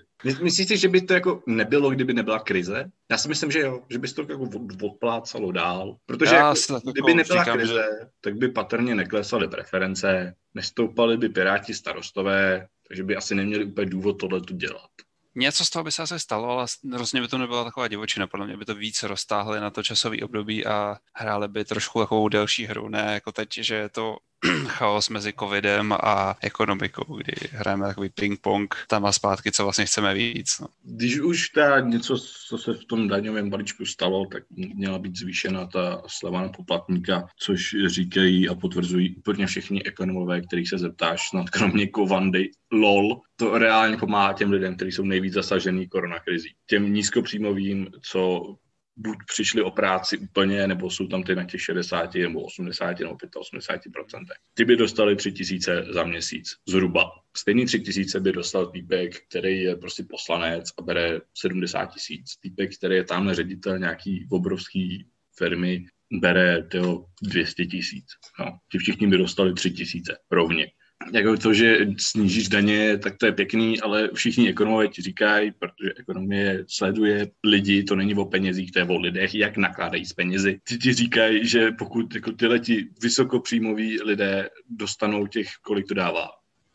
Myslíš 0.42 0.68
si, 0.68 0.78
že 0.78 0.88
by 0.88 1.02
to 1.02 1.14
jako 1.14 1.44
nebylo, 1.48 1.90
kdyby 1.90 2.14
nebyla 2.14 2.40
krize? 2.40 2.92
Já 3.12 3.18
si 3.18 3.28
myslím, 3.28 3.52
že 3.52 3.60
jo, 3.60 3.82
že 3.90 4.00
by 4.00 4.08
se 4.08 4.16
to 4.16 4.22
jako 4.22 4.50
odplácalo 4.84 5.52
dál. 5.52 5.98
Protože 6.06 6.36
jako, 6.36 6.54
kdyby 6.92 7.12
jako 7.12 7.18
nebyla 7.18 7.44
říkám, 7.44 7.58
krize, 7.58 7.74
že... 7.74 8.08
tak 8.22 8.36
by 8.36 8.50
patrně 8.50 8.96
neklesaly 8.96 9.48
preference, 9.48 10.36
nestoupaly 10.54 11.18
by 11.18 11.30
piráti 11.30 11.74
starostové, 11.74 12.68
takže 12.88 13.04
by 13.04 13.16
asi 13.16 13.36
neměli 13.36 13.66
úplně 13.66 13.90
důvod 13.90 14.14
tohle 14.14 14.42
tu 14.42 14.56
dělat. 14.56 14.90
Něco 15.36 15.66
z 15.66 15.70
toho 15.70 15.84
by 15.84 15.92
se 15.92 16.04
asi 16.04 16.20
stalo, 16.20 16.50
ale 16.50 16.66
rozhodně 16.94 17.22
by 17.22 17.28
to 17.28 17.38
nebyla 17.38 17.64
taková 17.64 17.88
divočina. 17.88 18.28
Podle 18.28 18.46
mě 18.46 18.58
by 18.58 18.66
to 18.66 18.76
víc 18.76 19.04
roztáhli 19.04 19.60
na 19.60 19.70
to 19.70 19.84
časové 19.84 20.18
období 20.24 20.66
a 20.66 20.98
hráli 21.16 21.48
by 21.48 21.66
trošku 21.66 22.00
takovou 22.00 22.30
delší 22.30 22.66
hru, 22.66 22.90
ne 22.90 23.14
jako 23.14 23.32
teď, 23.32 23.54
že 23.54 23.76
je 23.76 23.90
to 23.90 24.18
chaos 24.68 25.10
mezi 25.10 25.34
covidem 25.40 25.94
a 25.94 26.38
ekonomikou, 26.42 27.18
kdy 27.18 27.34
hrajeme 27.52 27.88
takový 27.88 28.10
ping-pong 28.10 28.76
tam 28.88 29.06
a 29.06 29.12
zpátky, 29.12 29.52
co 29.52 29.64
vlastně 29.64 29.86
chceme 29.86 30.14
víc. 30.14 30.60
No. 30.62 30.68
Když 30.84 31.20
už 31.20 31.50
ta 31.50 31.80
něco, 31.80 32.18
co 32.48 32.58
se 32.58 32.74
v 32.74 32.86
tom 32.86 33.08
daňovém 33.08 33.50
balíčku 33.50 33.86
stalo, 33.86 34.26
tak 34.32 34.44
měla 34.50 35.00
být 35.00 35.18
zvýšena 35.18 35.66
ta 35.66 36.02
sleva 36.08 36.42
na 36.42 36.50
poplatníka, 36.50 37.28
což 37.40 37.76
říkají 37.86 38.50
a 38.50 38.56
potvrzují 38.56 39.16
úplně 39.16 39.48
všichni 39.48 39.84
ekonomové, 39.84 40.42
kterých 40.42 40.70
se 40.70 40.78
zeptáš, 40.78 41.30
snad 41.30 41.50
kromě 41.50 41.88
Kovandy, 41.88 42.50
lol, 42.72 43.22
to 43.36 43.58
reálně 43.58 43.98
pomáhá 43.98 44.34
těm 44.34 44.52
lidem, 44.52 44.76
kteří 44.76 44.92
jsou 44.92 45.04
nejvíc 45.04 45.34
zasažený 45.34 45.88
koronakrizí. 45.88 46.50
Těm 46.68 46.94
nízkopříjmovým, 46.94 47.88
co 48.02 48.56
buď 48.98 49.18
přišli 49.28 49.62
o 49.62 49.72
práci 49.72 50.18
úplně, 50.18 50.68
nebo 50.68 50.90
jsou 50.90 51.08
tam 51.08 51.24
ty 51.24 51.36
na 51.36 51.44
těch 51.44 51.62
60 51.62 52.16
nebo 52.16 52.42
80 52.42 53.00
nebo 53.00 53.16
85 53.38 53.92
procentech. 53.92 54.38
Ty 54.54 54.66
by 54.66 54.76
dostali 54.76 55.16
3 55.16 55.32
tisíce 55.32 55.86
za 55.90 56.04
měsíc, 56.04 56.48
zhruba. 56.68 57.12
Stejný 57.38 57.66
3 57.66 57.80
tisíce 57.80 58.20
by 58.20 58.32
dostal 58.32 58.66
týpek, 58.66 59.28
který 59.30 59.62
je 59.62 59.76
prostě 59.76 60.04
poslanec 60.10 60.70
a 60.80 60.82
bere 60.82 61.20
70 61.38 61.86
tisíc. 61.86 62.38
Týpek, 62.38 62.78
který 62.78 62.96
je 62.96 63.04
tamhle 63.04 63.36
ředitel 63.36 63.80
nějaký 63.80 64.28
obrovský 64.32 65.08
firmy, 65.38 65.86
bere 66.12 66.64
tyho 66.64 67.06
200 67.24 67.66
tisíc. 67.66 68.06
No, 68.40 68.58
ti 68.72 68.78
všichni 68.78 69.08
by 69.08 69.18
dostali 69.18 69.54
3 69.54 69.72
tisíce 69.72 70.18
rovně 70.32 70.68
jako 71.12 71.38
to, 71.38 71.54
že 71.54 71.78
snížíš 71.98 72.50
daně, 72.50 72.98
tak 72.98 73.18
to 73.18 73.26
je 73.26 73.32
pěkný, 73.32 73.82
ale 73.82 74.10
všichni 74.14 74.50
ekonomové 74.50 74.88
ti 74.88 75.02
říkají, 75.02 75.52
protože 75.52 75.94
ekonomie 76.00 76.66
sleduje 76.68 77.32
lidi, 77.44 77.84
to 77.84 77.96
není 77.96 78.16
o 78.16 78.26
penězích, 78.26 78.72
to 78.72 78.80
je 78.80 78.86
o 78.86 78.98
lidech, 78.98 79.36
jak 79.36 79.58
nakládají 79.58 80.06
s 80.06 80.14
penězi. 80.14 80.60
Ti 80.68 80.78
ti 80.78 80.94
říkají, 80.94 81.48
že 81.48 81.72
pokud 81.72 82.16
jako 82.16 82.32
tyhle 82.32 82.60
ti 82.60 82.88
vysokopříjmoví 83.02 84.02
lidé 84.02 84.50
dostanou 84.70 85.28
těch, 85.28 85.48
kolik 85.62 85.88
to 85.88 85.94
dává, 85.94 86.28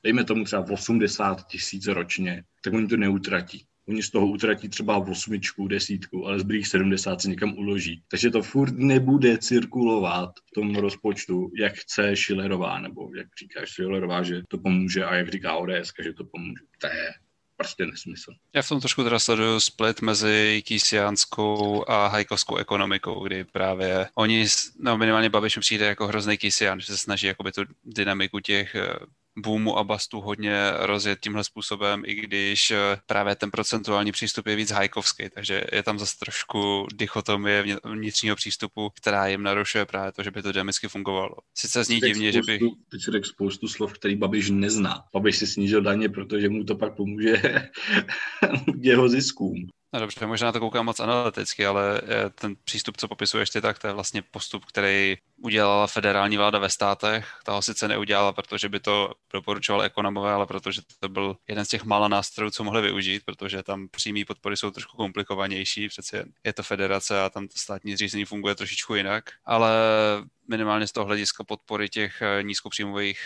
dejme 0.02 0.24
tomu 0.24 0.44
třeba 0.44 0.64
80 0.70 1.46
tisíc 1.46 1.86
ročně, 1.86 2.42
tak 2.64 2.74
oni 2.74 2.86
to 2.86 2.96
neutratí. 2.96 3.64
Oni 3.90 4.02
z 4.02 4.10
toho 4.10 4.26
utratí 4.26 4.68
třeba 4.68 4.96
osmičku, 4.96 5.68
desítku, 5.68 6.26
ale 6.26 6.38
zbylých 6.40 6.66
70 6.66 7.20
se 7.20 7.28
někam 7.28 7.58
uloží. 7.58 8.02
Takže 8.08 8.30
to 8.30 8.42
furt 8.42 8.74
nebude 8.78 9.38
cirkulovat 9.38 10.30
v 10.46 10.50
tom 10.54 10.76
rozpočtu, 10.76 11.50
jak 11.58 11.74
chce 11.74 12.16
Schillerová, 12.16 12.80
nebo 12.80 13.10
jak 13.16 13.26
říká 13.38 13.60
Schillerová, 13.66 14.22
že 14.22 14.42
to 14.48 14.58
pomůže 14.58 15.04
a 15.04 15.14
jak 15.14 15.28
říká 15.28 15.56
ODS, 15.56 15.92
že 16.02 16.12
to 16.12 16.24
pomůže. 16.24 16.64
To 16.80 16.86
je 16.86 17.10
prostě 17.56 17.86
nesmysl. 17.86 18.32
Já 18.54 18.62
v 18.62 18.68
tom 18.68 18.80
trošku 18.80 19.04
teda 19.04 19.18
sleduju 19.18 19.60
split 19.60 20.02
mezi 20.02 20.62
kýsiánskou 20.66 21.84
a 21.90 22.06
hajkovskou 22.06 22.56
ekonomikou, 22.56 23.24
kdy 23.26 23.44
právě 23.44 24.06
oni, 24.14 24.46
no 24.78 24.98
minimálně 24.98 25.30
Babiš 25.30 25.58
přijde 25.58 25.86
jako 25.86 26.06
hrozný 26.06 26.38
kýsián, 26.38 26.80
že 26.80 26.86
se 26.86 26.96
snaží 26.96 27.26
jakoby 27.26 27.52
tu 27.52 27.62
dynamiku 27.84 28.40
těch 28.40 28.74
eh, 28.74 28.88
boomu 29.38 29.78
a 29.78 29.84
bastu 29.84 30.20
hodně 30.20 30.70
rozjet 30.78 31.18
tímhle 31.20 31.44
způsobem, 31.44 32.02
i 32.06 32.14
když 32.14 32.70
eh, 32.70 32.76
právě 33.06 33.36
ten 33.36 33.50
procentuální 33.50 34.12
přístup 34.12 34.46
je 34.46 34.56
víc 34.56 34.70
hajkovský, 34.70 35.24
takže 35.34 35.64
je 35.72 35.82
tam 35.82 35.98
zase 35.98 36.16
trošku 36.18 36.86
dichotomie 36.94 37.64
vnitřního 37.84 38.36
přístupu, 38.36 38.90
která 38.90 39.26
jim 39.26 39.42
narušuje 39.42 39.86
právě 39.86 40.12
to, 40.12 40.22
že 40.22 40.30
by 40.30 40.42
to 40.42 40.52
dynamicky 40.52 40.88
fungovalo. 40.88 41.34
Sice 41.54 41.84
zní 41.84 42.00
divně, 42.00 42.32
že 42.32 42.40
by... 42.46 42.58
Teď 42.90 43.02
si 43.04 43.10
spoustu 43.24 43.68
slov, 43.68 43.92
který 43.92 44.16
Babiš 44.16 44.50
nezná. 44.50 45.04
Babiš 45.12 45.36
si 45.36 45.46
snížil 45.46 45.82
daně, 45.82 46.08
protože 46.08 46.48
mu 46.48 46.64
to 46.64 46.74
pak 46.74 46.96
pomůže 46.96 47.42
jeho 48.80 49.08
ziskům. 49.08 49.68
No 49.92 50.00
dobře, 50.00 50.26
možná 50.26 50.52
to 50.52 50.60
koukám 50.60 50.86
moc 50.86 51.00
analyticky, 51.00 51.66
ale 51.66 52.00
eh, 52.04 52.30
ten 52.30 52.56
přístup, 52.64 52.96
co 52.96 53.08
popisuješ 53.08 53.50
ty, 53.50 53.60
tak 53.60 53.78
to 53.78 53.86
je 53.86 53.92
vlastně 53.92 54.22
postup, 54.22 54.64
který 54.64 55.16
udělala 55.36 55.86
federální 55.86 56.36
vláda 56.36 56.58
ve 56.58 56.70
státech. 56.70 57.38
Ta 57.44 57.52
ho 57.52 57.62
sice 57.62 57.88
neudělala, 57.88 58.32
protože 58.32 58.68
by 58.68 58.80
to 58.80 59.14
doporučoval 59.32 59.82
ekonomové, 59.82 60.32
ale 60.32 60.46
protože 60.46 60.82
to 61.00 61.08
byl 61.08 61.36
jeden 61.48 61.64
z 61.64 61.68
těch 61.68 61.84
mála 61.84 62.08
nástrojů, 62.08 62.50
co 62.50 62.64
mohli 62.64 62.82
využít, 62.82 63.22
protože 63.24 63.62
tam 63.62 63.88
přímé 63.88 64.24
podpory 64.24 64.56
jsou 64.56 64.70
trošku 64.70 64.96
komplikovanější, 64.96 65.88
přece 65.88 66.24
je 66.44 66.52
to 66.52 66.62
federace 66.62 67.22
a 67.22 67.30
tam 67.30 67.48
to 67.48 67.58
státní 67.58 67.94
zřízení 67.94 68.24
funguje 68.24 68.54
trošičku 68.54 68.94
jinak, 68.94 69.24
ale 69.44 69.70
minimálně 70.48 70.86
z 70.86 70.92
toho 70.92 71.06
hlediska 71.06 71.44
podpory 71.44 71.88
těch 71.88 72.22
eh, 72.22 72.42
nízkopříjmových 72.42 73.20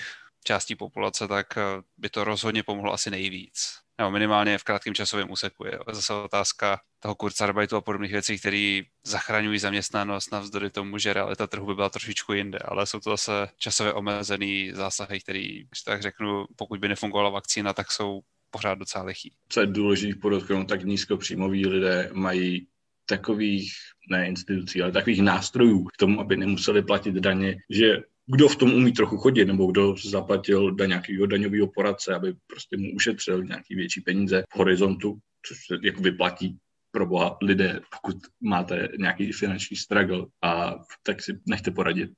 částí 0.44 0.76
populace, 0.76 1.28
tak 1.28 1.58
eh, 1.58 1.62
by 1.98 2.10
to 2.10 2.24
rozhodně 2.24 2.62
pomohlo 2.62 2.92
asi 2.92 3.10
nejvíc. 3.10 3.83
Nebo 3.98 4.10
minimálně 4.10 4.58
v 4.58 4.64
krátkém 4.64 4.94
časovém 4.94 5.30
úseku. 5.30 5.64
Je 5.64 5.78
zase 5.92 6.12
otázka 6.12 6.80
toho 7.00 7.14
kurzarbeitu 7.14 7.76
a 7.76 7.80
podobných 7.80 8.12
věcí, 8.12 8.38
které 8.38 8.80
zachraňují 9.04 9.58
zaměstnanost 9.58 10.32
navzdory 10.32 10.70
tomu, 10.70 10.98
že 10.98 11.12
realita 11.12 11.46
trhu 11.46 11.66
by 11.66 11.74
byla 11.74 11.88
trošičku 11.88 12.32
jinde, 12.32 12.58
ale 12.58 12.86
jsou 12.86 13.00
to 13.00 13.10
zase 13.10 13.48
časově 13.58 13.92
omezený 13.92 14.72
zásahy, 14.72 15.20
který, 15.20 15.64
když 15.64 15.82
tak 15.82 16.02
řeknu, 16.02 16.44
pokud 16.56 16.80
by 16.80 16.88
nefungovala 16.88 17.30
vakcína, 17.30 17.72
tak 17.72 17.92
jsou 17.92 18.20
pořád 18.50 18.74
docela 18.78 19.04
lichý. 19.04 19.32
Co 19.48 19.60
je 19.60 19.66
důležité 19.66 20.18
podotknout, 20.20 20.68
tak 20.68 20.84
nízkopříjmoví 20.84 21.66
lidé 21.66 22.10
mají 22.12 22.66
takových, 23.06 23.72
ne 24.10 24.28
institucí, 24.28 24.82
ale 24.82 24.92
takových 24.92 25.22
nástrojů 25.22 25.84
k 25.84 25.96
tomu, 25.96 26.20
aby 26.20 26.36
nemuseli 26.36 26.82
platit 26.82 27.14
daně, 27.14 27.56
že 27.70 27.96
kdo 28.26 28.48
v 28.48 28.56
tom 28.56 28.74
umí 28.74 28.92
trochu 28.92 29.16
chodit, 29.16 29.44
nebo 29.44 29.66
kdo 29.66 29.94
zaplatil 30.04 30.74
da 30.74 30.86
nějakého 30.86 31.26
daňového 31.26 31.66
poradce, 31.74 32.14
aby 32.14 32.34
prostě 32.46 32.76
mu 32.76 32.94
ušetřil 32.94 33.44
nějaký 33.44 33.74
větší 33.74 34.00
peníze 34.00 34.44
v 34.52 34.58
horizontu, 34.58 35.18
což 35.46 35.58
se 35.66 35.86
jako 35.86 36.02
vyplatí 36.02 36.58
pro 36.90 37.06
boha 37.06 37.38
lidé, 37.42 37.80
pokud 37.90 38.16
máte 38.40 38.88
nějaký 38.98 39.32
finanční 39.32 39.76
struggle, 39.76 40.26
a 40.42 40.74
tak 41.02 41.22
si 41.22 41.38
nechte 41.46 41.70
poradit. 41.70 42.10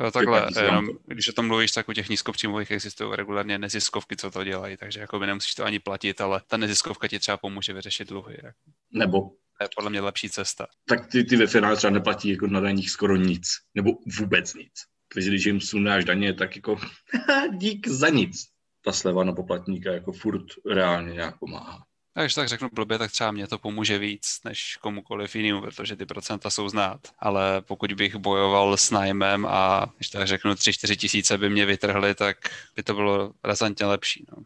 A 0.00 0.10
takhle, 0.10 0.48
jenom, 0.62 0.88
když 1.06 1.28
o 1.28 1.32
tom 1.32 1.46
mluvíš, 1.46 1.72
tak 1.72 1.88
u 1.88 1.92
těch 1.92 2.08
nízkopříjmových 2.08 2.70
existují 2.70 3.16
regulárně 3.16 3.58
neziskovky, 3.58 4.16
co 4.16 4.30
to 4.30 4.44
dělají, 4.44 4.76
takže 4.76 5.00
jako 5.00 5.18
by 5.18 5.26
nemusíš 5.26 5.54
to 5.54 5.64
ani 5.64 5.78
platit, 5.78 6.20
ale 6.20 6.40
ta 6.46 6.56
neziskovka 6.56 7.08
ti 7.08 7.18
třeba 7.18 7.36
pomůže 7.36 7.72
vyřešit 7.72 8.08
dluhy. 8.08 8.36
Jako. 8.42 8.58
Nebo 8.92 9.20
to 9.58 9.64
je 9.64 9.68
podle 9.76 9.90
mě 9.90 10.00
lepší 10.00 10.30
cesta. 10.30 10.66
Tak 10.88 11.06
ty, 11.06 11.24
ty 11.24 11.36
ve 11.36 11.46
finále 11.46 11.76
třeba 11.76 11.90
neplatí 11.90 12.28
jako 12.28 12.46
na 12.46 12.60
daních 12.60 12.90
skoro 12.90 13.16
nic, 13.16 13.42
nebo 13.74 13.90
vůbec 14.18 14.54
nic. 14.54 14.72
Takže 15.14 15.30
když 15.30 15.46
jim 15.46 15.60
sundáš 15.60 16.04
daně, 16.04 16.34
tak 16.34 16.56
jako 16.56 16.76
dík 17.56 17.88
za 17.88 18.08
nic. 18.08 18.46
Ta 18.84 18.92
sleva 18.92 19.24
na 19.24 19.32
poplatníka 19.32 19.92
jako 19.92 20.12
furt 20.12 20.44
reálně 20.70 21.12
nějak 21.12 21.38
pomáhá. 21.38 21.84
A 22.16 22.20
když 22.20 22.34
tak 22.34 22.48
řeknu 22.48 22.68
blbě, 22.72 22.98
tak 22.98 23.12
třeba 23.12 23.30
mě 23.30 23.46
to 23.46 23.58
pomůže 23.58 23.98
víc 23.98 24.40
než 24.44 24.76
komukoliv 24.76 25.36
jinému, 25.36 25.60
protože 25.60 25.96
ty 25.96 26.06
procenta 26.06 26.50
jsou 26.50 26.68
znát. 26.68 27.00
Ale 27.18 27.60
pokud 27.60 27.92
bych 27.92 28.16
bojoval 28.16 28.76
s 28.76 28.90
nájmem 28.90 29.46
a 29.46 29.92
když 29.96 30.08
tak 30.08 30.26
řeknu 30.26 30.52
3-4 30.52 30.96
tisíce 30.96 31.38
by 31.38 31.50
mě 31.50 31.66
vytrhly, 31.66 32.14
tak 32.14 32.36
by 32.76 32.82
to 32.82 32.94
bylo 32.94 33.32
razantně 33.44 33.86
lepší. 33.86 34.26
No. 34.36 34.42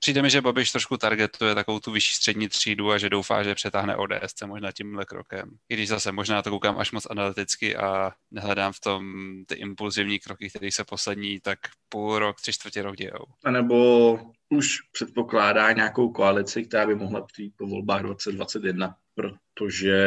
Přijde 0.00 0.22
mi, 0.22 0.30
že 0.30 0.40
Babiš 0.40 0.72
trošku 0.72 0.96
targetuje 0.96 1.54
takovou 1.54 1.78
tu 1.78 1.92
vyšší 1.92 2.14
střední 2.14 2.48
třídu 2.48 2.90
a 2.90 2.98
že 2.98 3.10
doufá, 3.10 3.42
že 3.42 3.54
přetáhne 3.54 3.96
ODS 3.96 4.42
možná 4.46 4.72
tímhle 4.72 5.04
krokem. 5.04 5.50
I 5.68 5.74
když 5.74 5.88
zase 5.88 6.12
možná 6.12 6.42
to 6.42 6.50
koukám 6.50 6.78
až 6.78 6.92
moc 6.92 7.06
analyticky 7.10 7.76
a 7.76 8.12
nehledám 8.30 8.72
v 8.72 8.80
tom 8.80 9.04
ty 9.46 9.54
impulzivní 9.54 10.18
kroky, 10.18 10.50
které 10.50 10.72
se 10.72 10.84
poslední 10.84 11.40
tak 11.40 11.58
půl 11.88 12.18
rok, 12.18 12.40
tři 12.40 12.52
čtvrtě 12.52 12.82
rok 12.82 12.96
dějou. 12.96 13.24
A 13.44 13.50
nebo 13.50 14.18
už 14.50 14.78
předpokládá 14.92 15.72
nějakou 15.72 16.12
koalici, 16.12 16.64
která 16.64 16.86
by 16.86 16.94
mohla 16.94 17.22
přijít 17.22 17.54
po 17.56 17.66
volbách 17.66 18.02
2021, 18.02 18.94
protože 19.14 20.00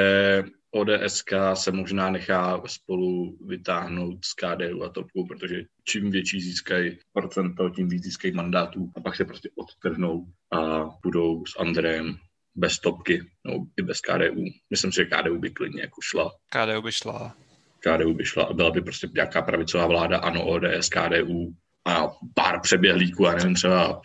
ODSK 0.71 1.33
se 1.53 1.71
možná 1.71 2.09
nechá 2.09 2.61
spolu 2.65 3.37
vytáhnout 3.45 4.25
s 4.25 4.33
KDU 4.33 4.83
a 4.83 4.89
TOPku, 4.89 5.27
protože 5.27 5.63
čím 5.83 6.11
větší 6.11 6.41
získají 6.41 6.97
procento, 7.13 7.69
tím 7.69 7.89
víc 7.89 8.03
získají 8.03 8.33
mandátů 8.33 8.91
a 8.95 9.01
pak 9.01 9.15
se 9.15 9.25
prostě 9.25 9.49
odtrhnou 9.55 10.25
a 10.51 10.89
budou 11.03 11.45
s 11.45 11.59
Andrejem 11.59 12.15
bez 12.55 12.79
topky, 12.79 13.21
no 13.45 13.65
i 13.79 13.83
bez 13.83 14.01
KDU. 14.01 14.43
Myslím 14.69 14.91
si, 14.91 14.95
že 14.95 15.05
KDU 15.05 15.39
by 15.39 15.49
klidně 15.49 15.81
jako 15.81 16.01
šla. 16.01 16.31
KDU 16.49 16.81
by 16.81 16.91
šla. 16.91 17.35
KDU 17.79 18.13
by 18.13 18.25
šla 18.25 18.43
a 18.43 18.53
byla 18.53 18.71
by 18.71 18.81
prostě 18.81 19.09
nějaká 19.13 19.41
pravicová 19.41 19.87
vláda, 19.87 20.17
ano, 20.17 20.45
ODS, 20.45 20.89
KDU 20.89 21.53
a 21.85 22.07
pár 22.33 22.59
přeběhlíků, 22.61 23.27
a 23.27 23.33
nevím, 23.33 23.55
třeba 23.55 24.01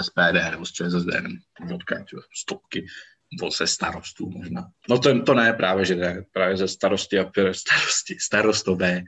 SPD 0.00 0.50
nebo 0.50 0.66
z 0.66 0.72
ČSSD, 0.72 1.06
nevím, 1.06 1.40
odkud, 1.74 2.20
stopky 2.40 2.86
nebo 3.32 3.50
ze 3.50 3.66
starostů 3.66 4.30
možná. 4.30 4.66
No 4.88 4.98
to, 4.98 5.22
to 5.22 5.34
ne, 5.34 5.52
právě, 5.52 5.84
že 5.84 5.96
ne, 5.96 6.24
právě 6.32 6.56
ze 6.56 6.68
starosti 6.68 7.18
a 7.18 7.30
starosti, 7.52 8.16
starostové. 8.20 9.02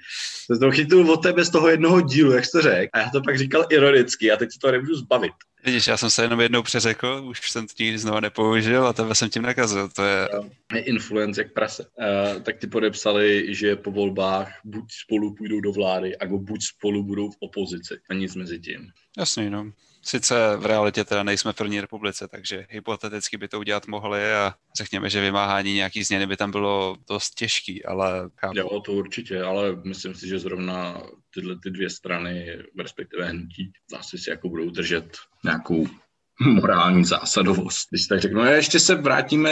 To 0.50 0.58
to 0.58 0.70
chytil 0.70 1.10
od 1.10 1.22
tebe 1.22 1.44
z 1.44 1.50
toho 1.50 1.68
jednoho 1.68 2.00
dílu, 2.00 2.32
jak 2.32 2.44
jsi 2.44 2.50
to 2.50 2.62
řekl. 2.62 2.90
A 2.92 2.98
já 2.98 3.10
to 3.10 3.20
pak 3.22 3.38
říkal 3.38 3.66
ironicky 3.70 4.32
a 4.32 4.36
teď 4.36 4.52
se 4.52 4.58
to 4.58 4.72
nemůžu 4.72 4.94
zbavit. 4.94 5.32
Vidíš, 5.64 5.86
já 5.86 5.96
jsem 5.96 6.10
se 6.10 6.22
jenom 6.22 6.40
jednou 6.40 6.62
přeřekl, 6.62 7.22
už 7.24 7.50
jsem 7.50 7.66
to 7.66 7.72
nikdy 7.80 7.98
znovu 7.98 8.20
nepoužil 8.20 8.86
a 8.86 8.92
tebe 8.92 9.14
jsem 9.14 9.30
tím 9.30 9.42
nakazil. 9.42 9.88
To 9.88 10.04
je... 10.04 10.28
Je 10.74 10.80
influence 10.80 11.40
jak 11.40 11.52
prase. 11.52 11.84
Uh, 11.84 12.42
tak 12.42 12.58
ty 12.58 12.66
podepsali, 12.66 13.54
že 13.54 13.76
po 13.76 13.90
volbách 13.90 14.48
buď 14.64 14.84
spolu 15.04 15.34
půjdou 15.34 15.60
do 15.60 15.72
vlády, 15.72 16.12
nebo 16.22 16.38
buď 16.38 16.60
spolu 16.62 17.02
budou 17.02 17.30
v 17.30 17.36
opozici 17.40 17.94
a 18.10 18.14
nic 18.14 18.34
mezi 18.34 18.60
tím. 18.60 18.86
Jasný, 19.18 19.50
no. 19.50 19.72
Sice 20.06 20.56
v 20.56 20.66
realitě 20.66 21.04
teda 21.04 21.22
nejsme 21.22 21.52
v 21.52 21.56
první 21.56 21.80
republice, 21.80 22.28
takže 22.28 22.66
hypoteticky 22.70 23.36
by 23.36 23.48
to 23.48 23.58
udělat 23.58 23.86
mohli 23.86 24.34
a 24.34 24.54
řekněme, 24.76 25.10
že 25.10 25.20
vymáhání 25.20 25.74
nějaký 25.74 26.04
změny 26.04 26.26
by 26.26 26.36
tam 26.36 26.50
bylo 26.50 26.96
dost 27.08 27.34
těžký, 27.34 27.84
ale... 27.84 28.30
Chápu. 28.36 28.58
Jo, 28.58 28.80
to 28.80 28.92
určitě, 28.92 29.42
ale 29.42 29.76
myslím 29.84 30.14
si, 30.14 30.28
že 30.28 30.38
zrovna 30.38 31.02
tyhle 31.34 31.56
ty 31.62 31.70
dvě 31.70 31.90
strany, 31.90 32.58
respektive 32.78 33.24
hnutí, 33.24 33.72
zase 33.90 34.18
si 34.18 34.30
jako 34.30 34.48
budou 34.48 34.70
držet 34.70 35.16
nějakou 35.44 35.86
morální 36.40 37.04
zásadovost. 37.04 37.88
Když 37.90 38.06
tak 38.06 38.20
řeknu, 38.20 38.40
a 38.40 38.48
ještě 38.48 38.80
se 38.80 38.94
vrátíme 38.94 39.50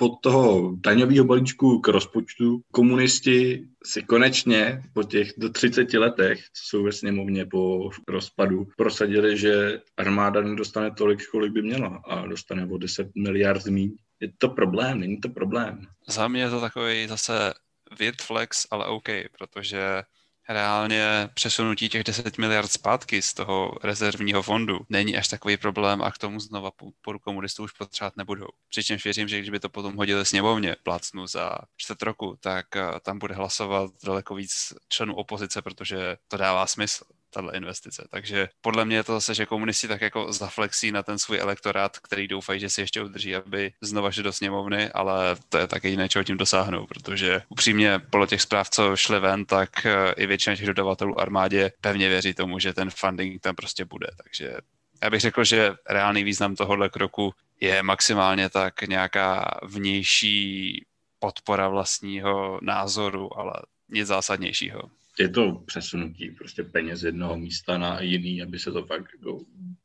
od 0.00 0.12
toho 0.22 0.76
daňového 0.80 1.24
balíčku 1.24 1.80
k 1.80 1.88
rozpočtu. 1.88 2.60
Komunisti 2.72 3.64
si 3.84 4.02
konečně 4.02 4.82
po 4.92 5.02
těch 5.02 5.32
do 5.38 5.50
30 5.50 5.94
letech, 5.94 6.38
co 6.40 6.62
jsou 6.64 6.82
ve 6.82 6.92
sněmovně 6.92 7.46
po 7.46 7.90
rozpadu, 8.08 8.66
prosadili, 8.76 9.38
že 9.38 9.80
armáda 9.96 10.40
nedostane 10.40 10.90
tolik, 10.90 11.26
kolik 11.30 11.52
by 11.52 11.62
měla 11.62 12.02
a 12.08 12.26
dostane 12.26 12.66
o 12.66 12.78
10 12.78 13.08
miliard 13.16 13.66
míň. 13.66 13.92
Je 14.20 14.32
to 14.38 14.48
problém, 14.48 15.00
není 15.00 15.20
to 15.20 15.28
problém. 15.28 15.86
Za 16.08 16.28
mě 16.28 16.42
je 16.42 16.50
to 16.50 16.60
takový 16.60 17.06
zase 17.06 17.54
weird 17.98 18.22
flex, 18.22 18.66
ale 18.70 18.86
OK, 18.86 19.08
protože 19.38 20.02
reálně 20.48 21.30
přesunutí 21.34 21.88
těch 21.88 22.04
10 22.04 22.38
miliard 22.38 22.72
zpátky 22.72 23.22
z 23.22 23.34
toho 23.34 23.72
rezervního 23.82 24.42
fondu 24.42 24.80
není 24.88 25.16
až 25.16 25.28
takový 25.28 25.56
problém 25.56 26.02
a 26.02 26.10
k 26.10 26.18
tomu 26.18 26.40
znova 26.40 26.70
podporu 26.70 27.18
komunistů 27.18 27.64
už 27.64 27.72
potřebovat 27.72 28.16
nebudou. 28.16 28.46
Přičemž 28.68 29.04
věřím, 29.04 29.28
že 29.28 29.38
když 29.38 29.50
by 29.50 29.60
to 29.60 29.68
potom 29.68 29.96
hodili 29.96 30.24
sněmovně 30.24 30.76
plácnu 30.82 31.26
za 31.26 31.58
čtvrt 31.76 32.02
roku, 32.02 32.38
tak 32.40 32.76
eh, 32.76 33.00
tam 33.02 33.18
bude 33.18 33.34
hlasovat 33.34 33.90
daleko 34.04 34.34
víc 34.34 34.72
členů 34.88 35.14
opozice, 35.14 35.62
protože 35.62 36.16
to 36.28 36.36
dává 36.36 36.66
smysl 36.66 37.04
tahle 37.34 37.56
investice. 37.56 38.08
Takže 38.10 38.48
podle 38.60 38.84
mě 38.84 38.96
je 38.96 39.04
to 39.04 39.12
zase, 39.12 39.34
že 39.34 39.46
komunisti 39.46 39.88
tak 39.88 40.00
jako 40.00 40.32
zaflexí 40.32 40.92
na 40.92 41.02
ten 41.02 41.18
svůj 41.18 41.38
elektorát, 41.38 41.98
který 41.98 42.28
doufají, 42.28 42.60
že 42.60 42.70
si 42.70 42.80
ještě 42.80 43.02
udrží, 43.02 43.36
aby 43.36 43.72
znova 43.80 44.10
šli 44.12 44.22
do 44.22 44.32
sněmovny, 44.32 44.90
ale 44.90 45.36
to 45.48 45.58
je 45.58 45.66
také 45.66 45.88
jiné, 45.88 46.08
čeho 46.08 46.24
tím 46.24 46.36
dosáhnou, 46.36 46.86
protože 46.86 47.42
upřímně 47.48 47.98
podle 47.98 48.26
těch 48.26 48.42
zpráv, 48.42 48.70
co 48.70 48.96
šly 48.96 49.20
ven, 49.20 49.44
tak 49.44 49.86
eh, 49.86 50.12
i 50.16 50.26
většina 50.26 50.56
těch 50.56 50.66
dodavatelů 50.66 51.20
armádě 51.20 51.72
pevně 51.80 52.08
věří 52.08 52.34
tomu, 52.34 52.58
že 52.58 52.72
ten 52.72 52.90
funding 52.90 53.42
tam 53.42 53.54
prostě 53.54 53.84
bude. 53.84 54.06
Takže 54.22 54.56
já 55.02 55.10
bych 55.10 55.20
řekl, 55.20 55.44
že 55.44 55.72
reálný 55.88 56.24
význam 56.24 56.56
tohohle 56.56 56.88
kroku 56.88 57.34
je 57.60 57.82
maximálně 57.82 58.50
tak 58.50 58.82
nějaká 58.82 59.58
vnější 59.62 60.84
podpora 61.18 61.68
vlastního 61.68 62.58
názoru, 62.62 63.38
ale 63.38 63.52
nic 63.88 64.06
zásadnějšího 64.06 64.80
je 65.18 65.28
to 65.28 65.52
přesunutí 65.52 66.30
prostě 66.30 66.62
peněz 66.62 67.00
z 67.00 67.04
jednoho 67.04 67.36
místa 67.36 67.78
na 67.78 68.00
jiný, 68.00 68.42
aby 68.42 68.58
se 68.58 68.72
to 68.72 68.84
fakt, 68.84 69.06
jako, 69.18 69.38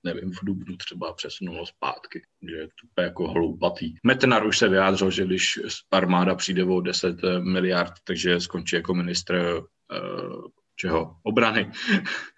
nevím, 0.04 0.32
v 0.32 0.46
Dubnu 0.46 0.78
třeba 0.78 1.14
přesunulo 1.14 1.66
zpátky, 1.66 2.22
že 2.50 2.56
je 2.56 2.68
to 2.96 3.02
jako 3.02 3.28
hloupatý. 3.28 3.94
Metnar 4.04 4.46
už 4.46 4.58
se 4.58 4.70
vyjádřil, 4.70 5.12
že 5.12 5.26
když 5.26 5.60
armáda 5.92 6.36
přijde 6.36 6.64
o 6.64 6.82
10 6.82 7.16
miliard, 7.40 7.94
takže 8.04 8.40
skončí 8.40 8.76
jako 8.76 8.94
ministr 8.94 9.62
uh, 9.92 10.48
čeho? 10.76 11.16
Obrany. 11.24 11.72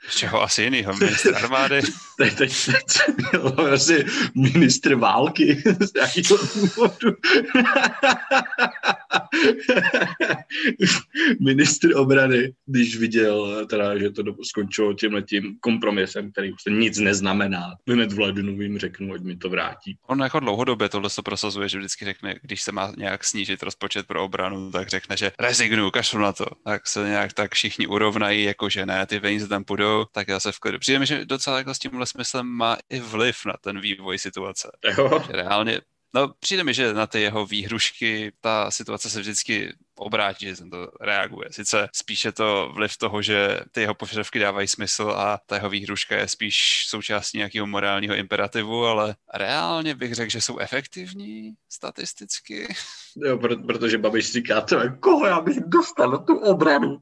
Čeho 0.09 0.41
asi 0.41 0.63
jinýho? 0.63 0.93
Ministr 0.93 1.35
armády? 1.35 1.81
teď, 2.17 2.35
teď, 2.35 2.53
teď 2.65 3.15
měl 3.31 3.73
asi 3.73 4.05
ministr 4.35 4.95
války 4.95 5.63
z 5.79 5.91
jakého 5.95 6.39
důvodu. 6.55 7.17
ministr 11.41 11.95
obrany, 11.95 12.53
když 12.65 12.97
viděl, 12.97 13.65
teda, 13.65 13.97
že 13.97 14.09
to 14.09 14.23
skončilo 14.43 14.93
tím 15.23 15.57
kompromisem, 15.59 16.31
který 16.31 16.49
prostě 16.49 16.69
nic 16.69 16.97
neznamená. 16.97 17.75
Hned 17.87 18.11
v 18.11 18.19
lednu 18.19 18.61
jim 18.61 18.77
řeknu, 18.77 19.13
ať 19.13 19.21
mi 19.21 19.35
to 19.35 19.49
vrátí. 19.49 19.97
On 20.07 20.19
jako 20.19 20.39
dlouhodobě 20.39 20.89
tohle 20.89 21.09
se 21.09 21.21
prosazuje, 21.21 21.69
že 21.69 21.77
vždycky 21.77 22.05
řekne, 22.05 22.35
když 22.41 22.61
se 22.61 22.71
má 22.71 22.93
nějak 22.97 23.23
snížit 23.23 23.63
rozpočet 23.63 24.07
pro 24.07 24.23
obranu, 24.23 24.71
tak 24.71 24.87
řekne, 24.87 25.17
že 25.17 25.31
rezignu, 25.39 25.91
kašlu 25.91 26.19
na 26.19 26.33
to. 26.33 26.45
Tak 26.65 26.87
se 26.87 27.07
nějak 27.07 27.33
tak 27.33 27.53
všichni 27.53 27.87
urovnají, 27.87 28.43
jako 28.43 28.69
že 28.69 28.85
ne, 28.85 29.05
ty 29.05 29.19
peníze 29.19 29.47
tam 29.47 29.63
půjdou, 29.63 30.05
tak 30.11 30.27
já 30.27 30.39
se 30.39 30.51
v 30.51 30.59
klidu. 30.59 30.79
Přijde 30.79 30.99
mi, 30.99 31.05
že 31.05 31.25
docela 31.25 31.57
jako 31.57 31.73
s 31.73 31.79
tímhle 31.79 32.05
smyslem 32.05 32.47
má 32.47 32.77
i 32.89 32.99
vliv 32.99 33.45
na 33.45 33.53
ten 33.61 33.81
vývoj 33.81 34.19
situace. 34.19 34.71
Jo. 34.97 35.23
Že 35.27 35.33
reálně 35.33 35.81
No, 36.13 36.33
přijde 36.39 36.63
mi, 36.63 36.73
že 36.73 36.93
na 36.93 37.07
ty 37.07 37.21
jeho 37.21 37.45
výhrušky 37.45 38.31
ta 38.41 38.71
situace 38.71 39.09
se 39.09 39.19
vždycky 39.19 39.73
obrátí, 39.95 40.45
že 40.45 40.55
to 40.55 40.91
reaguje. 41.01 41.49
Sice 41.51 41.89
spíše 41.93 42.31
to 42.31 42.71
vliv 42.75 42.97
toho, 42.97 43.21
že 43.21 43.59
ty 43.71 43.81
jeho 43.81 43.93
požadavky 43.93 44.39
dávají 44.39 44.67
smysl 44.67 45.13
a 45.17 45.39
ta 45.45 45.55
jeho 45.55 45.69
výhruška 45.69 46.17
je 46.17 46.27
spíš 46.27 46.85
součástí 46.87 47.37
nějakého 47.37 47.67
morálního 47.67 48.15
imperativu, 48.15 48.85
ale 48.85 49.15
reálně 49.33 49.95
bych 49.95 50.15
řekl, 50.15 50.31
že 50.31 50.41
jsou 50.41 50.57
efektivní 50.57 51.53
statisticky. 51.69 52.75
Jo, 53.15 53.37
protože 53.67 53.97
Babiš 53.97 54.31
říká, 54.31 54.61
to 54.61 54.79
koho 54.99 55.25
já 55.25 55.41
bych 55.41 55.57
dostal 55.59 56.11
na 56.11 56.17
tu 56.17 56.37
obranu. 56.37 56.97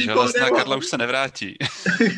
Železná 0.00 0.50
Karla 0.50 0.76
už 0.76 0.86
se 0.86 0.98
nevrátí. 0.98 1.56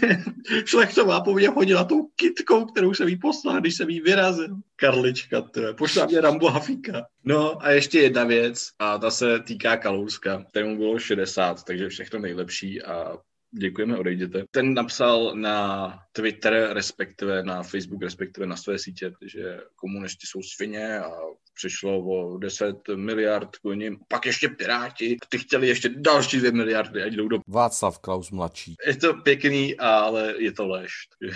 Šlechtová 0.64 1.20
po 1.20 1.34
mně 1.34 1.48
hodila 1.48 1.84
tou 1.84 2.06
kitkou, 2.16 2.64
kterou 2.64 2.94
jsem 2.94 3.08
jí 3.08 3.16
poslal, 3.16 3.60
když 3.60 3.76
jsem 3.76 3.90
jí 3.90 4.00
vyrazil. 4.00 4.56
Karlička, 4.76 5.40
to 5.40 5.60
je. 5.60 5.74
Pošla 5.74 6.06
mě 6.06 6.20
Rambo 6.20 6.50
Hafíka. 6.50 7.06
No 7.24 7.64
a 7.64 7.70
ještě 7.70 8.00
jedna 8.00 8.24
věc, 8.24 8.70
a 8.78 8.98
ta 8.98 9.10
se 9.10 9.40
týká 9.40 9.76
Kalouska, 9.76 10.44
kterému 10.50 10.76
bylo 10.76 10.98
60, 10.98 11.64
takže 11.64 11.88
všechno 11.88 12.18
nejlepší 12.18 12.82
a 12.82 13.16
Děkujeme, 13.50 13.98
odejděte. 13.98 14.44
Ten 14.50 14.74
napsal 14.74 15.32
na 15.34 15.88
Twitter, 16.12 16.68
respektive 16.72 17.42
na 17.42 17.62
Facebook, 17.62 18.02
respektive 18.02 18.46
na 18.46 18.56
své 18.56 18.78
sítě, 18.78 19.12
že 19.22 19.60
komunisti 19.76 20.26
jsou 20.26 20.42
svině 20.42 20.98
a 20.98 21.10
přišlo 21.54 21.98
o 21.98 22.38
10 22.38 22.76
miliard 22.94 23.56
k 23.56 23.74
ním. 23.74 23.98
Pak 24.08 24.26
ještě 24.26 24.48
Piráti, 24.48 25.16
ty 25.28 25.38
chtěli 25.38 25.68
ještě 25.68 25.88
další 25.88 26.38
2 26.38 26.50
miliardy, 26.52 27.02
ať 27.02 27.12
jdou 27.12 27.28
do... 27.28 27.38
Václav 27.46 27.98
Klaus 27.98 28.30
mladší. 28.30 28.74
Je 28.86 28.96
to 28.96 29.14
pěkný, 29.14 29.76
ale 29.78 30.34
je 30.38 30.52
to 30.52 30.66
lež. 30.66 30.92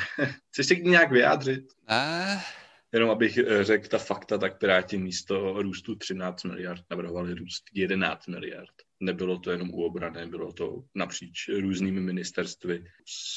Chceš 0.50 0.66
se 0.66 0.76
k 0.76 0.84
ní 0.84 0.90
nějak 0.90 1.12
vyjádřit? 1.12 1.64
Uh... 1.90 2.40
Jenom 2.92 3.10
abych 3.10 3.38
eh, 3.38 3.64
řekl 3.64 3.88
ta 3.88 3.98
fakta, 3.98 4.38
tak 4.38 4.58
Piráti 4.58 4.98
místo 4.98 5.62
růstu 5.62 5.94
13 5.94 6.44
miliard 6.44 6.82
navrhovali 6.90 7.34
růst 7.34 7.64
11 7.74 8.26
miliard. 8.26 8.74
Nebylo 9.02 9.38
to 9.38 9.50
jenom 9.50 9.70
u 9.70 9.82
obrany, 9.82 10.26
bylo 10.26 10.52
to 10.52 10.84
napříč 10.94 11.48
různými 11.60 12.00
ministerstvy. 12.00 12.84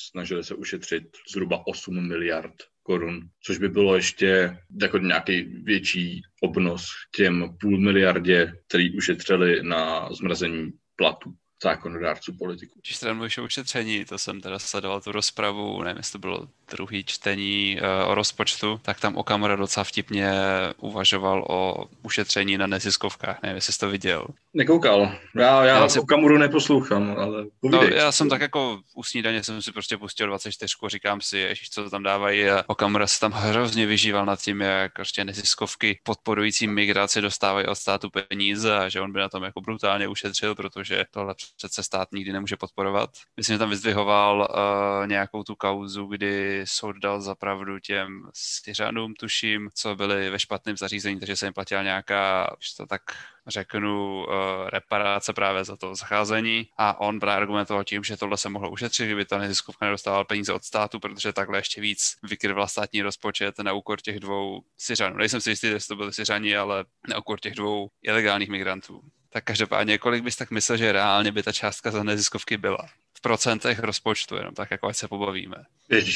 Snažili 0.10 0.44
se 0.44 0.56
ušetřit 0.56 1.04
zhruba 1.32 1.68
8 1.68 2.08
miliard 2.08 2.54
korun, 2.84 3.20
což 3.44 3.58
by 3.58 3.70
bylo 3.70 3.96
ještě 3.96 4.58
jako 4.82 4.98
nějaký 4.98 5.42
větší 5.44 6.22
obnos 6.42 6.86
k 7.12 7.18
těm 7.18 7.58
půl 7.62 7.80
miliardě, 7.80 8.54
který 8.68 8.98
ušetřili 8.98 9.64
na 9.64 10.10
zmrazení 10.14 10.72
platů 10.96 11.34
zákonodárců 11.64 12.34
politiků. 12.38 12.80
Když 12.82 12.98
teda 12.98 13.14
mluvíš 13.14 13.38
o 13.38 13.44
ušetření, 13.44 14.06
to 14.06 14.18
jsem 14.18 14.42
teda 14.42 14.60
sledoval 14.60 15.02
tu 15.02 15.12
rozpravu, 15.12 15.84
nevím, 15.84 15.98
jestli 15.98 16.12
to 16.12 16.20
bylo 16.20 16.48
druhý 16.72 17.04
čtení 17.04 17.80
uh, 17.82 18.12
o 18.12 18.16
rozpočtu, 18.16 18.80
tak 18.84 19.00
tam 19.00 19.18
Okamura 19.18 19.56
docela 19.56 19.84
vtipně 19.84 20.32
uvažoval 20.78 21.46
o 21.50 21.86
ušetření 22.04 22.58
na 22.58 22.68
neziskovkách, 22.68 23.42
nevím, 23.44 23.56
jestli 23.56 23.74
jsi 23.74 23.80
to 23.80 23.90
viděl. 23.90 24.28
Nekoukal. 24.54 25.12
Já, 25.36 25.66
já, 25.66 25.78
já 25.78 25.90
si... 25.90 26.00
Okamuru 26.00 26.38
neposlouchám, 26.38 27.16
ale 27.20 27.46
No, 27.64 27.84
já 27.84 28.12
jsem 28.12 28.30
tak 28.30 28.42
jako 28.42 28.80
u 28.96 29.04
snídaně 29.04 29.44
jsem 29.44 29.62
si 29.62 29.72
prostě 29.72 29.98
pustil 29.98 30.28
24, 30.28 30.76
říkám 30.88 31.22
si, 31.22 31.38
ježiš, 31.38 31.70
co 31.70 31.84
to 31.84 31.90
tam 31.90 32.04
dávají 32.04 32.50
a 32.50 32.64
Okamura 32.68 33.08
se 33.08 33.20
tam 33.20 33.32
hrozně 33.32 33.86
vyžíval 33.86 34.26
nad 34.26 34.42
tím, 34.42 34.62
jak 34.62 34.94
prostě 34.94 35.26
neziskovky 35.26 36.00
podporující 36.04 36.68
migraci 36.68 37.22
dostávají 37.22 37.68
od 37.68 37.76
státu 37.76 38.10
peníze 38.10 38.78
a 38.78 38.90
že 38.90 39.02
on 39.02 39.14
by 39.14 39.20
na 39.20 39.30
tom 39.30 39.44
jako 39.44 39.62
brutálně 39.62 40.08
ušetřil, 40.08 40.56
protože 40.56 41.06
tohle 41.12 41.36
přece 41.58 41.84
stát 41.84 42.12
nikdy 42.12 42.34
nemůže 42.34 42.58
podporovat. 42.58 43.10
Myslím, 43.38 43.54
že 43.54 43.60
tam 43.60 43.70
vyzdvihoval 43.70 44.48
uh, 44.50 45.08
nějakou 45.08 45.44
tu 45.44 45.56
kauzu, 45.56 46.06
kdy 46.06 46.62
soud 46.68 46.96
dal 46.98 47.22
zapravdu 47.22 47.80
těm 47.80 48.30
Syřanům, 48.34 49.14
tuším, 49.14 49.70
co 49.74 49.96
byli 49.96 50.30
ve 50.30 50.40
špatném 50.40 50.78
zařízení, 50.78 51.20
takže 51.20 51.36
se 51.36 51.46
jim 51.46 51.54
platila 51.54 51.84
nějaká, 51.84 52.56
že 52.60 52.76
to 52.78 52.86
tak 52.86 53.02
řeknu, 53.48 54.24
uh, 54.26 54.34
reparace 54.70 55.34
právě 55.34 55.64
za 55.64 55.78
to 55.78 55.96
zacházení 55.96 56.68
a 56.78 57.00
on 57.00 57.20
právě 57.20 57.42
argumentoval 57.42 57.84
tím, 57.84 58.04
že 58.04 58.18
tohle 58.18 58.38
se 58.38 58.50
mohlo 58.50 58.72
ušetřit, 58.72 59.06
kdyby 59.06 59.26
ta 59.26 59.38
neziskovka 59.38 59.86
nedostávala 59.86 60.24
peníze 60.24 60.54
od 60.54 60.64
státu, 60.64 61.00
protože 61.00 61.34
takhle 61.34 61.58
ještě 61.58 61.82
víc 61.82 62.18
vykryvala 62.24 62.68
státní 62.68 63.02
rozpočet 63.02 63.60
na 63.60 63.74
úkor 63.74 64.02
těch 64.02 64.20
dvou 64.20 64.62
Syřanů. 64.78 65.18
Nejsem 65.18 65.42
si 65.42 65.50
jistý, 65.50 65.68
jestli 65.68 65.88
to 65.88 65.96
byli 65.96 66.14
Syřani, 66.14 66.58
ale 66.58 66.86
na 67.10 67.18
úkor 67.18 67.40
těch 67.40 67.56
dvou 67.56 67.90
ilegálních 68.04 68.50
migrantů. 68.50 69.02
Tak 69.36 69.44
každopádně, 69.44 69.98
kolik 69.98 70.24
bys 70.24 70.36
tak 70.36 70.52
myslel, 70.52 70.78
že 70.78 70.92
reálně 70.92 71.32
by 71.32 71.44
ta 71.44 71.52
částka 71.52 71.92
za 71.92 72.04
neziskovky 72.04 72.58
byla? 72.58 72.90
V 73.18 73.22
procentech 73.22 73.80
rozpočtu, 73.80 74.36
jenom 74.36 74.54
tak, 74.54 74.72
jako 74.72 74.88
ať 74.88 74.96
se 74.96 75.08
pobavíme. 75.08 75.56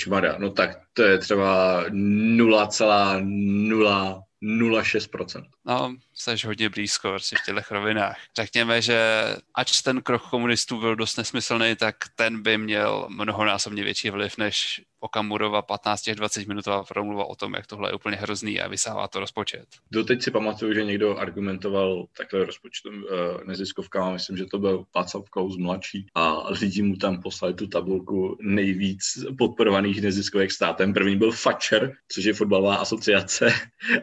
Maria, 0.08 0.38
no 0.38 0.50
tak 0.50 0.70
to 0.94 1.03
je 1.03 1.18
třeba 1.18 1.84
0,0 1.89 4.24
0,6%. 4.43 5.45
No, 5.65 5.95
jsi 6.13 6.47
hodně 6.47 6.69
blízko 6.69 7.10
prostě 7.10 7.36
v 7.36 7.45
těchto 7.45 7.73
rovinách. 7.73 8.17
Řekněme, 8.36 8.82
že 8.82 9.23
ač 9.54 9.82
ten 9.82 10.02
krok 10.02 10.30
komunistů 10.30 10.80
byl 10.80 10.95
dost 10.95 11.17
nesmyslný, 11.17 11.76
tak 11.76 11.95
ten 12.15 12.43
by 12.43 12.58
měl 12.58 13.08
mnohonásobně 13.10 13.84
větší 13.84 14.10
vliv 14.10 14.38
než 14.38 14.82
Okamurova 15.00 15.62
15-20 15.62 16.47
minutová 16.47 16.84
promluva 16.84 17.26
o 17.26 17.36
tom, 17.36 17.54
jak 17.54 17.67
tohle 17.67 17.89
je 17.89 17.93
úplně 17.93 18.15
hrozný 18.15 18.62
a 18.62 18.67
vysává 18.67 19.08
to 19.08 19.19
rozpočet. 19.19 19.67
Doteď 19.91 20.23
si 20.23 20.32
pamatuju, 20.32 20.73
že 20.73 20.84
někdo 20.84 21.17
argumentoval 21.17 22.06
takhle 22.17 22.45
rozpočtem 22.45 23.04
uh, 23.04 23.43
neziskovkama, 23.43 24.12
myslím, 24.12 24.38
že 24.38 24.45
to 24.45 24.60
byl 24.60 24.86
Václav 24.95 25.30
Klaus 25.30 25.58
mladší 25.58 26.08
a 26.15 26.50
lidi 26.50 26.82
mu 26.89 26.95
tam 26.95 27.21
poslali 27.21 27.54
tu 27.54 27.67
tabulku 27.67 28.38
nejvíc 28.41 29.02
podporovaných 29.38 30.02
neziskovek 30.02 30.52
státem. 30.52 30.93
První 30.93 31.15
byl 31.15 31.32
Fatcher, 31.32 31.93
což 32.12 32.23
je 32.23 32.34
fotbalová 32.34 32.75
asociace 32.75 33.54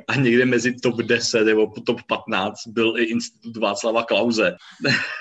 a 0.08 0.14
někde 0.14 0.44
mezi 0.46 0.74
top 0.82 0.96
10 0.96 1.44
nebo 1.44 1.66
top 1.86 2.00
15 2.08 2.66
byl 2.66 2.94
i 2.98 3.04
institut 3.04 3.56
Václava 3.56 4.02
Klauze. 4.02 4.56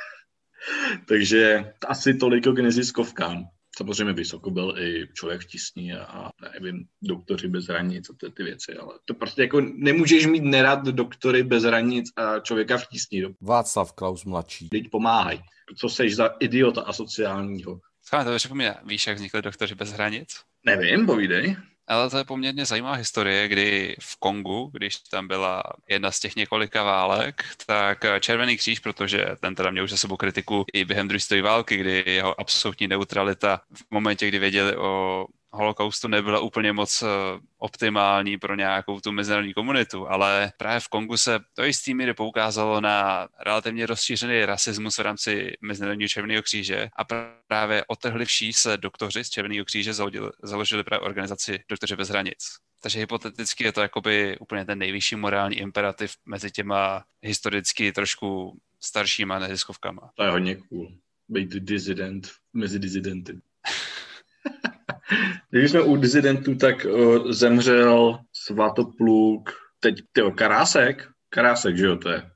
Takže 1.07 1.71
asi 1.87 2.13
toliko 2.13 2.53
k 2.53 2.59
neziskovkám. 2.59 3.43
Samozřejmě 3.77 4.13
vysoko 4.13 4.51
byl 4.51 4.75
i 4.79 5.07
člověk 5.13 5.41
v 5.41 5.45
tisní 5.45 5.93
a, 5.93 6.29
nevím, 6.53 6.85
doktoři 7.01 7.47
bez 7.47 7.65
hranic 7.65 8.09
a 8.09 8.13
ty, 8.19 8.31
ty 8.31 8.43
věci, 8.43 8.73
ale 8.73 8.93
to 9.05 9.13
prostě 9.13 9.41
jako 9.41 9.61
nemůžeš 9.61 10.25
mít 10.25 10.43
nerad 10.43 10.83
doktory 10.83 11.43
bez 11.43 11.63
hranic 11.63 12.11
a 12.15 12.39
člověka 12.39 12.77
v 12.77 12.87
tisní. 12.87 13.23
Václav 13.41 13.93
Klaus 13.93 14.25
mladší. 14.25 14.69
Teď 14.69 14.89
pomáhaj. 14.89 15.39
Co 15.77 15.89
seš 15.89 16.15
za 16.15 16.25
idiota 16.39 16.81
asociálního? 16.81 17.79
Cháme, 18.09 18.25
to 18.25 18.35
připomíná. 18.35 18.75
Víš, 18.83 19.07
jak 19.07 19.15
vznikly 19.15 19.41
doktoři 19.41 19.75
bez 19.75 19.91
hranic? 19.91 20.35
Nevím, 20.65 21.05
povídej. 21.05 21.55
Ale 21.87 22.09
to 22.09 22.17
je 22.17 22.23
poměrně 22.23 22.65
zajímavá 22.65 22.95
historie, 22.95 23.47
kdy 23.47 23.95
v 24.01 24.19
Kongu, 24.19 24.69
když 24.73 24.95
tam 24.95 25.27
byla 25.27 25.63
jedna 25.89 26.11
z 26.11 26.19
těch 26.19 26.35
několika 26.35 26.83
válek, 26.83 27.45
tak 27.65 28.05
Červený 28.19 28.57
kříž, 28.57 28.79
protože 28.79 29.25
ten 29.39 29.55
teda 29.55 29.71
měl 29.71 29.83
už 29.83 29.89
za 29.89 29.97
sebou 29.97 30.17
kritiku 30.17 30.65
i 30.73 30.85
během 30.85 31.07
druhé 31.07 31.41
války, 31.41 31.77
kdy 31.77 32.03
jeho 32.05 32.39
absolutní 32.39 32.87
neutralita 32.87 33.61
v 33.73 33.83
momentě, 33.91 34.27
kdy 34.27 34.39
věděli 34.39 34.77
o 34.77 35.25
holokaustu 35.55 36.07
nebyla 36.07 36.39
úplně 36.39 36.73
moc 36.73 37.01
eh, 37.01 37.07
optimální 37.57 38.37
pro 38.37 38.55
nějakou 38.55 38.99
tu 38.99 39.11
mezinárodní 39.11 39.53
komunitu, 39.53 40.09
ale 40.09 40.51
právě 40.57 40.79
v 40.79 40.87
Kongu 40.87 41.17
se 41.17 41.39
to 41.53 41.63
jistý 41.63 41.93
míry 41.93 42.13
poukázalo 42.13 42.81
na 42.81 43.27
relativně 43.45 43.85
rozšířený 43.85 44.45
rasismus 44.45 44.97
v 44.97 45.01
rámci 45.01 45.53
Mezinárodního 45.61 46.09
červeného 46.09 46.43
kříže 46.43 46.89
a 46.95 47.03
právě 47.47 47.83
otrhlivší 47.87 48.53
se 48.53 48.77
doktoři 48.77 49.23
z 49.23 49.29
Červeného 49.29 49.65
kříže 49.65 49.93
založili, 49.93 50.29
založili 50.43 50.83
právě 50.83 51.05
organizaci 51.05 51.59
Doktoři 51.69 51.95
bez 51.95 52.09
hranic. 52.09 52.37
Takže 52.81 52.99
hypoteticky 52.99 53.63
je 53.63 53.71
to 53.71 53.81
jakoby 53.81 54.37
úplně 54.39 54.65
ten 54.65 54.79
nejvyšší 54.79 55.15
morální 55.15 55.57
imperativ 55.57 56.13
mezi 56.25 56.51
těma 56.51 57.03
historicky 57.21 57.91
trošku 57.91 58.59
staršíma 58.79 59.39
neziskovkama. 59.39 60.09
To 60.15 60.23
je 60.23 60.29
hodně 60.29 60.55
cool. 60.55 60.91
Být 61.29 61.49
disident 61.49 62.31
mezi 62.53 62.79
dizidenty. 62.79 63.39
Když 65.59 65.71
jsme 65.71 65.81
u 65.81 65.95
dizidentů, 65.95 66.55
tak 66.55 66.85
uh, 66.85 67.31
zemřel 67.31 68.19
Svatopluk, 68.33 69.49
teď 69.79 69.95
tyjo, 70.11 70.31
Karásek, 70.31 71.09
Karásek, 71.29 71.77
že 71.77 71.85
jo, 71.85 71.97
to 71.97 72.09
je. 72.09 72.31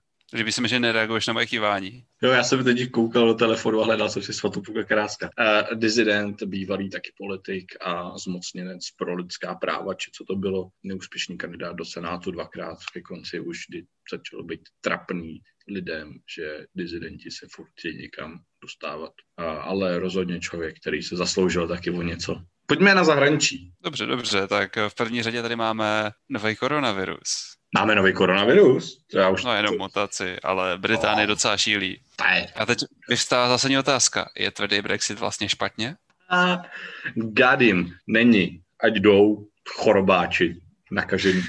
Se 0.50 0.62
mi, 0.62 0.68
že 0.68 0.80
nereaguješ 0.80 1.28
na 1.28 1.34
moje 1.34 1.46
kývání. 1.46 2.04
Jo, 2.24 2.32
já 2.32 2.44
jsem 2.44 2.64
teď 2.64 2.92
koukal 2.92 3.28
do 3.28 3.34
telefonu 3.34 3.82
a 3.82 3.86
hledal 3.86 4.10
jsem 4.10 4.22
si 4.22 4.34
Svatopluka 4.34 4.84
Karáska. 4.84 5.30
Uh, 5.40 5.80
dizident, 5.80 6.44
bývalý 6.44 6.90
taky 6.90 7.12
politik 7.18 7.66
a 7.82 8.18
zmocněnec 8.18 8.92
pro 8.98 9.16
lidská 9.16 9.56
práva, 9.56 9.94
či 9.94 10.12
co 10.12 10.24
to 10.24 10.36
bylo, 10.36 10.70
neúspěšný 10.84 11.38
kandidát 11.38 11.76
do 11.76 11.86
Senátu 11.86 12.32
dvakrát, 12.32 12.78
ke 12.94 13.02
konci 13.02 13.40
už 13.40 13.58
kdy 13.70 13.84
začalo 14.12 14.44
být 14.44 14.62
trapný 14.82 15.40
lidem, 15.68 16.14
že 16.36 16.66
dizidenti 16.76 17.32
se 17.32 17.48
furt 17.52 17.98
někam 18.00 18.40
dostávat. 18.62 19.12
Uh, 19.40 19.46
ale 19.46 20.00
rozhodně 20.00 20.40
člověk, 20.40 20.76
který 20.80 21.04
se 21.04 21.16
zasloužil 21.16 21.68
taky 21.68 21.92
o 21.92 22.02
něco. 22.02 22.42
Pojďme 22.70 22.96
na 22.96 23.04
zahraničí. 23.04 23.72
Dobře, 23.84 24.06
dobře, 24.06 24.48
tak 24.48 24.78
v 24.90 24.96
první 24.96 25.24
řadě 25.24 25.42
tady 25.42 25.56
máme 25.56 26.12
nový 26.30 26.56
koronavirus. 26.56 27.56
Máme 27.76 27.96
nový 27.96 28.14
koronavirus? 28.14 29.06
To 29.12 29.18
já 29.18 29.30
už... 29.30 29.44
No 29.44 29.56
jenom 29.56 29.78
mutaci, 29.78 30.38
ale 30.44 30.78
Británie 30.78 31.28
no. 31.28 31.34
docela 31.34 31.58
šílí. 31.58 32.02
A 32.56 32.66
teď 32.66 32.80
vyvstává 33.10 33.48
zásadní 33.50 33.78
otázka. 33.78 34.30
Je 34.38 34.52
tvrdý 34.52 34.82
Brexit 34.82 35.20
vlastně 35.20 35.50
špatně? 35.50 35.96
Gadim, 37.16 37.92
není. 38.08 38.62
Ať 38.84 38.94
jdou 38.94 39.48
chorobáči 39.70 40.56
nakažení. 40.92 41.44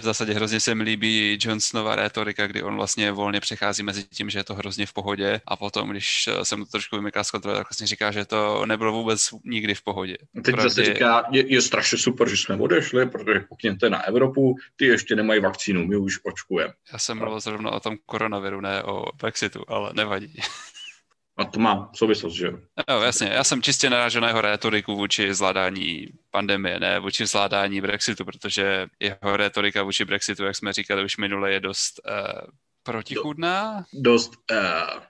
V 0.00 0.02
zásadě 0.02 0.32
hrozně 0.32 0.60
se 0.60 0.74
mi 0.74 0.84
líbí 0.84 1.38
Johnsonova 1.40 1.96
retorika, 1.96 2.46
kdy 2.46 2.62
on 2.62 2.76
vlastně 2.76 3.12
volně 3.12 3.40
přechází 3.40 3.82
mezi 3.82 4.04
tím, 4.04 4.30
že 4.30 4.38
je 4.38 4.44
to 4.44 4.54
hrozně 4.54 4.86
v 4.86 4.92
pohodě 4.92 5.40
a 5.46 5.56
potom, 5.56 5.90
když 5.90 6.28
se 6.42 6.56
mu 6.56 6.64
to 6.64 6.70
trošku 6.70 6.96
vymyká 6.96 7.24
z 7.24 7.30
kontroly, 7.30 7.56
tak 7.56 7.66
vlastně 7.70 7.86
říká, 7.86 8.10
že 8.10 8.24
to 8.24 8.66
nebylo 8.66 8.92
vůbec 8.92 9.28
nikdy 9.44 9.74
v 9.74 9.82
pohodě. 9.82 10.16
Teď 10.44 10.54
Pravdě... 10.54 10.68
zase 10.68 10.84
říká, 10.84 11.24
je, 11.30 11.52
je 11.52 11.62
strašně 11.62 11.98
super, 11.98 12.28
že 12.28 12.36
jsme 12.36 12.56
odešli, 12.56 13.06
protože 13.06 13.40
pokněte 13.40 13.90
na 13.90 14.02
Evropu, 14.06 14.54
ty 14.76 14.86
ještě 14.86 15.16
nemají 15.16 15.40
vakcínu, 15.40 15.86
my 15.86 15.96
už 15.96 16.18
očkujeme. 16.22 16.72
Já 16.92 16.98
jsem 16.98 17.18
mluvil 17.18 17.40
zrovna 17.40 17.70
o 17.70 17.80
tom 17.80 17.96
koronaviru, 18.06 18.60
ne 18.60 18.82
o 18.82 19.04
Brexitu, 19.22 19.64
ale 19.68 19.90
nevadí. 19.94 20.34
A 21.36 21.44
to 21.44 21.60
má 21.60 21.90
souvislost, 21.94 22.34
že 22.34 22.46
jo? 22.46 22.58
No, 22.88 23.02
jasně. 23.02 23.28
Já 23.28 23.44
jsem 23.44 23.62
čistě 23.62 23.90
narážel 23.90 24.20
na 24.20 24.28
jeho 24.28 24.40
retoriku 24.40 24.96
vůči 24.96 25.34
zvládání 25.34 26.06
pandemie, 26.30 26.80
ne 26.80 26.98
vůči 27.00 27.26
zvládání 27.26 27.80
Brexitu, 27.80 28.24
protože 28.24 28.86
jeho 29.00 29.36
retorika 29.36 29.82
vůči 29.82 30.04
Brexitu, 30.04 30.44
jak 30.44 30.56
jsme 30.56 30.72
říkali 30.72 31.04
už 31.04 31.16
minule, 31.16 31.52
je 31.52 31.60
dost 31.60 32.00
uh, 32.08 32.50
protichudná. 32.82 33.84
Dost... 33.92 34.32
Uh... 34.50 35.02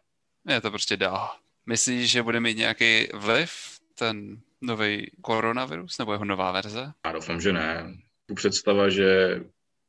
Je 0.48 0.60
to 0.60 0.70
prostě 0.70 0.96
dál. 0.96 1.30
Myslíš, 1.66 2.10
že 2.10 2.22
bude 2.22 2.40
mít 2.40 2.56
nějaký 2.56 3.08
vliv 3.14 3.52
ten 3.98 4.36
nový 4.60 5.10
koronavirus 5.20 5.98
nebo 5.98 6.12
jeho 6.12 6.24
nová 6.24 6.52
verze? 6.52 6.92
Já 7.06 7.12
doufám, 7.12 7.40
že 7.40 7.52
ne. 7.52 7.94
Tu 8.26 8.34
představa, 8.34 8.88
že 8.88 9.40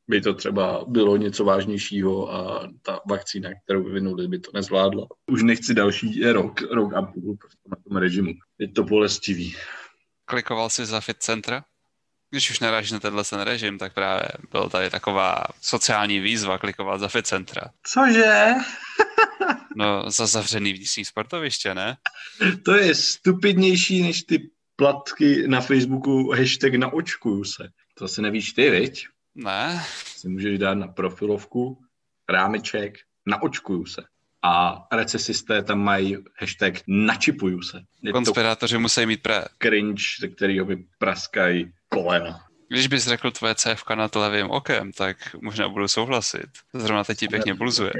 by 0.07 0.21
to 0.21 0.33
třeba 0.33 0.85
bylo 0.87 1.17
něco 1.17 1.45
vážnějšího 1.45 2.33
a 2.33 2.69
ta 2.81 2.99
vakcína, 3.09 3.49
kterou 3.63 3.83
vyvinuli, 3.83 4.27
by 4.27 4.39
to 4.39 4.51
nezvládla. 4.53 5.07
Už 5.31 5.43
nechci 5.43 5.73
další 5.73 6.23
rok, 6.23 6.61
rok 6.61 6.93
a 6.93 7.01
půl 7.01 7.37
prostě 7.37 7.69
na 7.69 7.77
tom 7.87 7.97
režimu. 7.97 8.31
Je 8.59 8.67
to 8.67 8.83
bolestivý. 8.83 9.55
Klikoval 10.25 10.69
jsi 10.69 10.85
za 10.85 10.99
Fit 11.01 11.17
Centra? 11.17 11.63
Když 12.29 12.49
už 12.49 12.59
narážíš 12.59 12.91
na 12.91 12.99
tenhle 12.99 13.23
ten 13.23 13.41
režim, 13.41 13.77
tak 13.77 13.93
právě 13.93 14.27
byla 14.51 14.69
tady 14.69 14.89
taková 14.89 15.43
sociální 15.61 16.19
výzva 16.19 16.57
klikovat 16.57 16.97
za 16.97 17.07
Fit 17.07 17.27
Centra. 17.27 17.61
Cože? 17.87 18.51
no, 19.75 20.11
za 20.11 20.25
zavřený 20.25 20.73
vnitřní 20.73 21.05
sportoviště, 21.05 21.75
ne? 21.75 21.97
To 22.65 22.75
je 22.75 22.95
stupidnější 22.95 24.01
než 24.01 24.23
ty 24.23 24.49
platky 24.75 25.47
na 25.47 25.61
Facebooku 25.61 26.31
hashtag 26.31 26.73
na 26.73 26.93
očkuju 26.93 27.43
se. 27.43 27.63
To 27.97 28.07
se 28.07 28.21
nevíš 28.21 28.53
ty, 28.53 28.69
viď? 28.69 29.07
Ne. 29.35 29.83
Si 30.05 30.29
můžeš 30.29 30.59
dát 30.59 30.73
na 30.73 30.87
profilovku 30.87 31.77
rámeček, 32.29 32.97
naočkuju 33.25 33.85
se. 33.85 34.03
A 34.45 34.87
recesisté 34.91 35.63
tam 35.63 35.79
mají 35.79 36.17
hashtag 36.39 36.73
načipuju 36.87 37.61
se. 37.61 37.81
Je 38.01 38.11
Konspirátoři 38.11 38.77
musí 38.77 39.05
mít 39.05 39.21
pre. 39.21 39.43
Cringe, 39.61 40.03
ze 40.19 40.27
kterého 40.27 40.67
praskají 40.99 41.71
kolena. 41.89 42.39
Když 42.69 42.87
bys 42.87 43.07
řekl 43.07 43.31
tvoje 43.31 43.55
CFK 43.55 43.89
nad 43.89 44.15
levým 44.15 44.51
okem, 44.51 44.91
tak 44.91 45.35
možná 45.41 45.69
budu 45.69 45.87
souhlasit. 45.87 46.47
Zrovna 46.73 47.03
teď 47.03 47.17
ti 47.17 47.27
pěkně 47.27 47.55
pulzuje. 47.55 47.91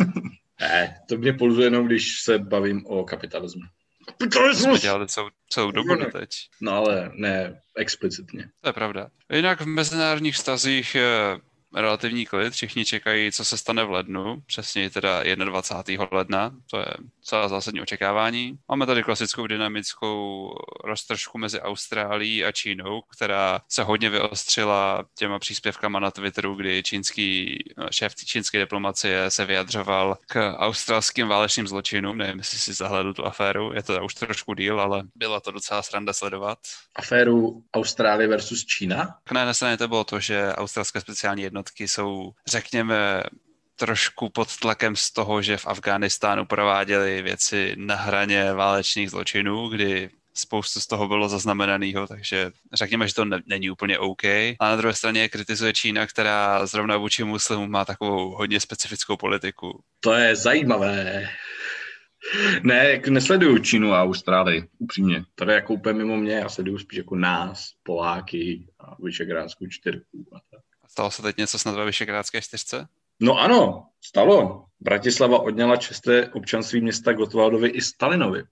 ne, 0.60 0.96
to 1.08 1.16
mě 1.16 1.32
pulzuje 1.32 1.66
jenom, 1.66 1.86
když 1.86 2.20
se 2.20 2.38
bavím 2.38 2.86
o 2.86 3.04
kapitalismu. 3.04 3.62
Kapitalismus! 4.06 4.80
Jsme 4.80 4.88
dělali 4.88 5.08
celou, 5.08 5.28
celou 5.48 5.70
dobu 5.70 5.94
no, 5.94 6.10
teď. 6.10 6.30
No 6.60 6.72
ale 6.72 7.10
ne 7.14 7.62
explicitně. 7.76 8.50
To 8.60 8.68
je 8.68 8.72
pravda. 8.72 9.08
Jinak 9.32 9.60
v 9.60 9.66
mezinárodních 9.66 10.36
stazích 10.36 10.94
je 10.94 11.38
relativní 11.74 12.26
klid, 12.26 12.52
všichni 12.52 12.84
čekají, 12.84 13.32
co 13.32 13.44
se 13.44 13.58
stane 13.58 13.84
v 13.84 13.90
lednu, 13.90 14.42
přesně 14.46 14.90
teda 14.90 15.22
21. 15.34 16.08
ledna, 16.12 16.54
to 16.70 16.78
je 16.78 16.86
celá 17.22 17.48
zásadní 17.48 17.80
očekávání. 17.80 18.58
Máme 18.68 18.86
tady 18.86 19.02
klasickou 19.02 19.46
dynamickou 19.46 20.50
roztržku 20.84 21.38
mezi 21.38 21.60
Austrálií 21.60 22.44
a 22.44 22.52
Čínou, 22.52 23.00
která 23.16 23.60
se 23.68 23.82
hodně 23.82 24.10
vyostřila 24.10 25.04
těma 25.18 25.38
příspěvkama 25.38 26.00
na 26.00 26.10
Twitteru, 26.10 26.54
kdy 26.54 26.82
čínský 26.82 27.58
šéf 27.90 28.14
čínské 28.14 28.58
diplomacie 28.58 29.30
se 29.30 29.44
vyjadřoval 29.44 30.18
k 30.26 30.54
australským 30.56 31.28
válečným 31.28 31.68
zločinům. 31.68 32.18
Nevím, 32.18 32.38
jestli 32.38 32.58
si 32.58 32.72
zahledl 32.72 33.14
tu 33.14 33.26
aféru, 33.26 33.72
je 33.74 33.82
to 33.82 34.04
už 34.04 34.14
trošku 34.14 34.54
díl, 34.54 34.80
ale 34.80 35.02
byla 35.14 35.40
to 35.40 35.50
docela 35.50 35.82
sranda 35.82 36.12
sledovat. 36.12 36.58
Aféru 36.96 37.62
Austrálie 37.74 38.28
versus 38.28 38.64
Čína? 38.64 39.16
Na 39.32 39.40
jedné 39.40 39.54
straně 39.54 39.76
to 39.76 39.88
bylo 39.88 40.04
to, 40.04 40.20
že 40.20 40.52
australské 40.52 41.00
speciální 41.00 41.42
jednotky 41.42 41.88
jsou, 41.88 42.32
řekněme, 42.46 43.22
trošku 43.82 44.28
pod 44.28 44.56
tlakem 44.56 44.96
z 44.96 45.12
toho, 45.12 45.42
že 45.42 45.56
v 45.56 45.66
Afghánistánu 45.66 46.46
prováděli 46.46 47.22
věci 47.22 47.74
na 47.78 47.94
hraně 47.94 48.52
válečných 48.52 49.10
zločinů, 49.10 49.68
kdy 49.68 50.10
spoustu 50.34 50.80
z 50.80 50.86
toho 50.86 51.08
bylo 51.08 51.28
zaznamenaného, 51.28 52.06
takže 52.06 52.50
řekněme, 52.72 53.08
že 53.08 53.14
to 53.14 53.24
ne, 53.24 53.40
není 53.46 53.70
úplně 53.70 53.98
OK. 53.98 54.24
A 54.24 54.56
na 54.60 54.76
druhé 54.76 54.94
straně 54.94 55.28
kritizuje 55.28 55.72
Čína, 55.72 56.06
která 56.06 56.66
zrovna 56.66 56.96
vůči 56.96 57.24
muslimům 57.24 57.70
má 57.70 57.84
takovou 57.84 58.30
hodně 58.30 58.60
specifickou 58.60 59.16
politiku. 59.16 59.82
To 60.00 60.12
je 60.12 60.36
zajímavé. 60.36 61.28
Ne, 62.62 63.00
nesleduju 63.08 63.58
Čínu 63.58 63.92
a 63.92 64.02
Austrálii, 64.02 64.64
upřímně. 64.78 65.24
To 65.34 65.50
je 65.50 65.54
jako 65.54 65.74
úplně 65.74 65.98
mimo 65.98 66.16
mě, 66.16 66.34
já 66.34 66.48
sleduju 66.48 66.78
spíš 66.78 66.98
jako 66.98 67.16
nás, 67.16 67.70
Poláky 67.82 68.66
a 68.80 68.96
Vyšegrádskou 69.02 69.66
čtyřku. 69.66 70.26
A 70.32 70.38
tak. 70.50 70.60
Stalo 70.90 71.10
se 71.10 71.22
teď 71.22 71.36
něco 71.36 71.58
snad 71.58 71.74
ve 71.74 71.84
Vyšegrádské 71.84 72.42
čtyřce? 72.42 72.88
No 73.22 73.38
ano, 73.38 73.86
stalo. 74.00 74.64
Bratislava 74.80 75.38
odněla 75.38 75.76
česté 75.76 76.28
občanství 76.28 76.80
města 76.80 77.12
Gotwaldovi 77.12 77.68
i 77.68 77.80
Stalinovi. 77.80 78.42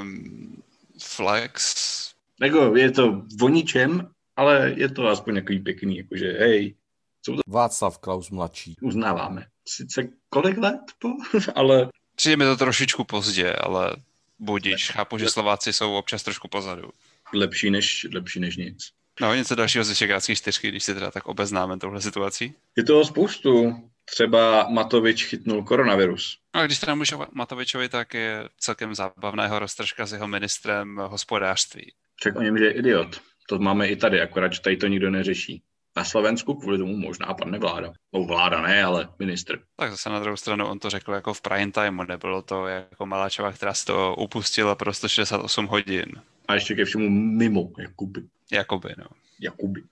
Um, 0.00 0.62
flex. 1.02 2.14
Jako 2.40 2.76
je 2.76 2.90
to 2.90 3.22
voničem, 3.40 4.10
ale 4.36 4.74
je 4.76 4.88
to 4.88 5.08
aspoň 5.08 5.34
takový 5.34 5.58
pěkný, 5.58 5.96
jakože 5.96 6.32
hej. 6.32 6.74
Jsou 7.22 7.36
to... 7.36 7.42
Václav 7.46 7.98
Klaus 7.98 8.30
mladší. 8.30 8.76
Uznáváme. 8.82 9.46
Sice 9.68 10.08
kolik 10.28 10.58
let 10.58 10.80
po, 10.98 11.08
ale... 11.54 11.88
Přijde 12.16 12.36
mi 12.36 12.44
to 12.44 12.56
trošičku 12.56 13.04
pozdě, 13.04 13.52
ale 13.52 13.96
budič. 14.38 14.90
Chápu, 14.90 15.18
že 15.18 15.28
Slováci 15.28 15.72
jsou 15.72 15.94
občas 15.94 16.22
trošku 16.22 16.48
pozadu. 16.48 16.90
Lepší 17.32 17.70
než, 17.70 18.06
lepší 18.14 18.40
než 18.40 18.56
nic. 18.56 18.90
No, 19.20 19.34
něco 19.34 19.54
dalšího 19.54 19.84
ze 19.84 19.94
Šegrádské 19.94 20.36
čtyřky, 20.36 20.68
když 20.68 20.84
si 20.84 20.94
teda 20.94 21.10
tak 21.10 21.26
obeznáme 21.26 21.78
touhle 21.78 22.00
situací? 22.00 22.54
Je 22.76 22.84
toho 22.84 23.04
spoustu. 23.04 23.74
Třeba 24.04 24.68
Matovič 24.68 25.24
chytnul 25.24 25.64
koronavirus. 25.64 26.38
A 26.52 26.66
když 26.66 26.78
teda 26.78 26.94
můžu 26.94 27.18
Matovičovi, 27.32 27.88
tak 27.88 28.14
je 28.14 28.48
celkem 28.58 28.94
zábavného 28.94 29.58
roztržka 29.58 30.06
s 30.06 30.12
jeho 30.12 30.28
ministrem 30.28 30.96
hospodářství. 30.96 31.92
Však 32.16 32.36
o 32.36 32.42
něm, 32.42 32.58
že 32.58 32.64
je 32.64 32.72
idiot. 32.72 33.20
To 33.48 33.58
máme 33.58 33.88
i 33.88 33.96
tady, 33.96 34.20
akorát, 34.20 34.52
že 34.52 34.60
tady 34.60 34.76
to 34.76 34.86
nikdo 34.86 35.10
neřeší. 35.10 35.62
Na 35.96 36.04
Slovensku 36.04 36.54
kvůli 36.54 36.78
tomu 36.78 36.96
možná 36.96 37.34
padne 37.34 37.58
vláda. 37.58 37.92
No 38.14 38.24
vláda 38.24 38.62
ne, 38.62 38.84
ale 38.84 39.08
ministr. 39.18 39.58
Tak 39.76 39.90
zase 39.90 40.10
na 40.10 40.20
druhou 40.20 40.36
stranu 40.36 40.66
on 40.66 40.78
to 40.78 40.90
řekl 40.90 41.12
jako 41.12 41.34
v 41.34 41.40
prime 41.40 41.72
time, 41.72 42.06
nebylo 42.08 42.42
to 42.42 42.66
jako 42.66 43.06
Maláčová, 43.06 43.52
která 43.52 43.74
si 43.74 43.86
to 43.86 44.14
upustila 44.18 44.74
pro 44.74 44.92
168 44.92 45.66
hodin. 45.66 46.06
A 46.50 46.54
ještě 46.54 46.74
ke 46.74 46.84
všemu 46.84 47.10
mimo, 47.10 47.72
Jakuby. 47.78 48.22
Jakoby, 48.52 48.94
no. 48.98 49.06
Jakuby. 49.40 49.82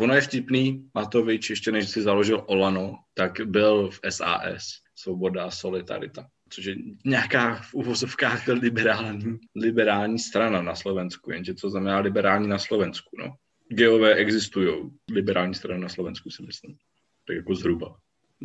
Ono 0.00 0.14
je 0.14 0.20
vtipný, 0.20 0.90
Matovič, 0.94 1.50
ještě 1.50 1.72
než 1.72 1.88
si 1.88 2.02
založil 2.02 2.44
Olano, 2.46 2.98
tak 3.14 3.40
byl 3.44 3.90
v 3.90 4.00
SAS, 4.08 4.64
Svoboda 4.94 5.44
a 5.44 5.50
Solidarita, 5.50 6.26
což 6.48 6.64
je 6.64 6.76
nějaká 7.04 7.54
v 7.54 7.74
uvozovkách 7.74 8.48
liberální, 8.48 9.38
liberální 9.56 10.18
strana 10.18 10.62
na 10.62 10.74
Slovensku, 10.74 11.32
jenže 11.32 11.54
co 11.54 11.70
znamená 11.70 11.98
liberální 11.98 12.48
na 12.48 12.58
Slovensku, 12.58 13.16
no. 13.18 13.34
Geové 13.68 14.14
existují, 14.14 14.90
liberální 15.10 15.54
strana 15.54 15.80
na 15.80 15.88
Slovensku 15.88 16.30
si 16.30 16.42
myslím. 16.42 16.76
Tak 17.26 17.36
jako 17.36 17.54
zhruba. 17.54 17.96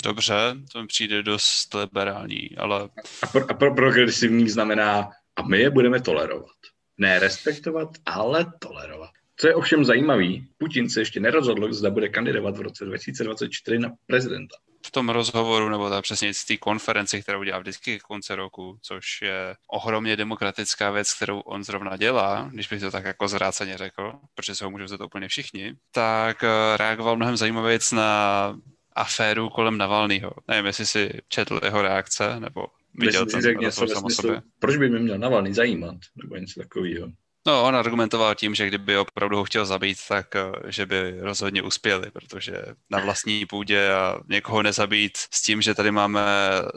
Dobře, 0.04 0.36
to 0.72 0.82
mi 0.82 0.88
přijde 0.88 1.24
dost 1.24 1.74
liberální, 1.74 2.58
ale... 2.58 2.90
A, 3.24 3.28
pro, 3.28 3.52
a 3.52 3.54
pro, 3.54 3.76
progresivní 3.76 4.50
znamená, 4.50 5.10
a 5.36 5.42
my 5.42 5.60
je 5.60 5.70
budeme 5.70 6.02
tolerovat. 6.02 6.56
Ne 6.98 7.20
respektovat, 7.20 7.90
ale 8.06 8.46
tolerovat. 8.60 9.10
Co 9.40 9.48
je 9.48 9.56
ovšem 9.56 9.86
zajímavý, 9.86 10.48
Putin 10.58 10.90
se 10.90 11.02
ještě 11.02 11.20
nerozhodl, 11.20 11.74
zda 11.74 11.90
bude 11.90 12.10
kandidovat 12.10 12.58
v 12.58 12.62
roce 12.62 12.86
2024 12.86 13.80
na 13.80 13.90
prezidenta. 14.06 14.56
V 14.86 14.92
tom 14.92 15.10
rozhovoru, 15.10 15.70
nebo 15.70 15.90
ta 15.90 16.02
přesně 16.02 16.34
z 16.34 16.46
té 16.46 16.58
konferenci, 16.58 17.22
kterou 17.22 17.44
dělá 17.44 17.60
vždycky 17.60 18.00
k 18.00 18.04
konci 18.04 18.36
roku, 18.36 18.78
což 18.82 19.22
je 19.22 19.56
ohromně 19.68 20.16
demokratická 20.16 20.92
věc, 20.92 21.14
kterou 21.14 21.40
on 21.40 21.64
zrovna 21.64 21.98
dělá, 21.98 22.50
když 22.54 22.68
bych 22.68 22.82
to 22.82 22.92
tak 22.92 23.06
jako 23.06 23.28
zráceně 23.28 23.78
řekl, 23.78 24.14
protože 24.36 24.56
se 24.56 24.66
ho 24.66 24.72
můžou 24.72 24.86
vzít 24.86 25.02
úplně 25.02 25.28
všichni, 25.28 25.76
tak 25.92 26.44
eh, 26.44 26.78
reagoval 26.78 27.16
mnohem 27.16 27.38
zajímavěji 27.38 27.80
na 27.94 28.56
aféru 28.96 29.50
kolem 29.50 29.78
Navalného. 29.78 30.32
Nevím, 30.48 30.66
jestli 30.66 30.86
si 30.86 31.22
četl 31.28 31.60
jeho 31.64 31.82
reakce, 31.82 32.40
nebo 32.40 32.68
viděl 32.98 33.26
ten 33.26 33.60
něco 33.60 33.88
smyslu, 33.88 34.36
Proč 34.60 34.78
by 34.78 34.90
mě 34.90 35.00
měl 35.00 35.18
Navalný 35.18 35.54
zajímat, 35.54 35.96
nebo 36.24 36.36
něco 36.36 36.60
takového? 36.60 37.08
No, 37.48 37.64
on 37.64 37.76
argumentoval 37.76 38.36
tím, 38.36 38.56
že 38.56 38.68
kdyby 38.68 38.98
opravdu 38.98 39.38
ho 39.38 39.44
chtěl 39.44 39.66
zabít, 39.66 39.98
tak 40.08 40.36
eh, 40.36 40.52
že 40.68 40.86
by 40.86 41.20
rozhodně 41.20 41.62
uspěli, 41.62 42.12
protože 42.12 42.62
na 42.90 43.00
vlastní 43.00 43.46
půdě 43.46 43.92
a 43.92 44.20
někoho 44.30 44.64
nezabít 44.64 45.18
s 45.18 45.42
tím, 45.42 45.62
že 45.62 45.74
tady 45.74 45.92
máme 45.92 46.22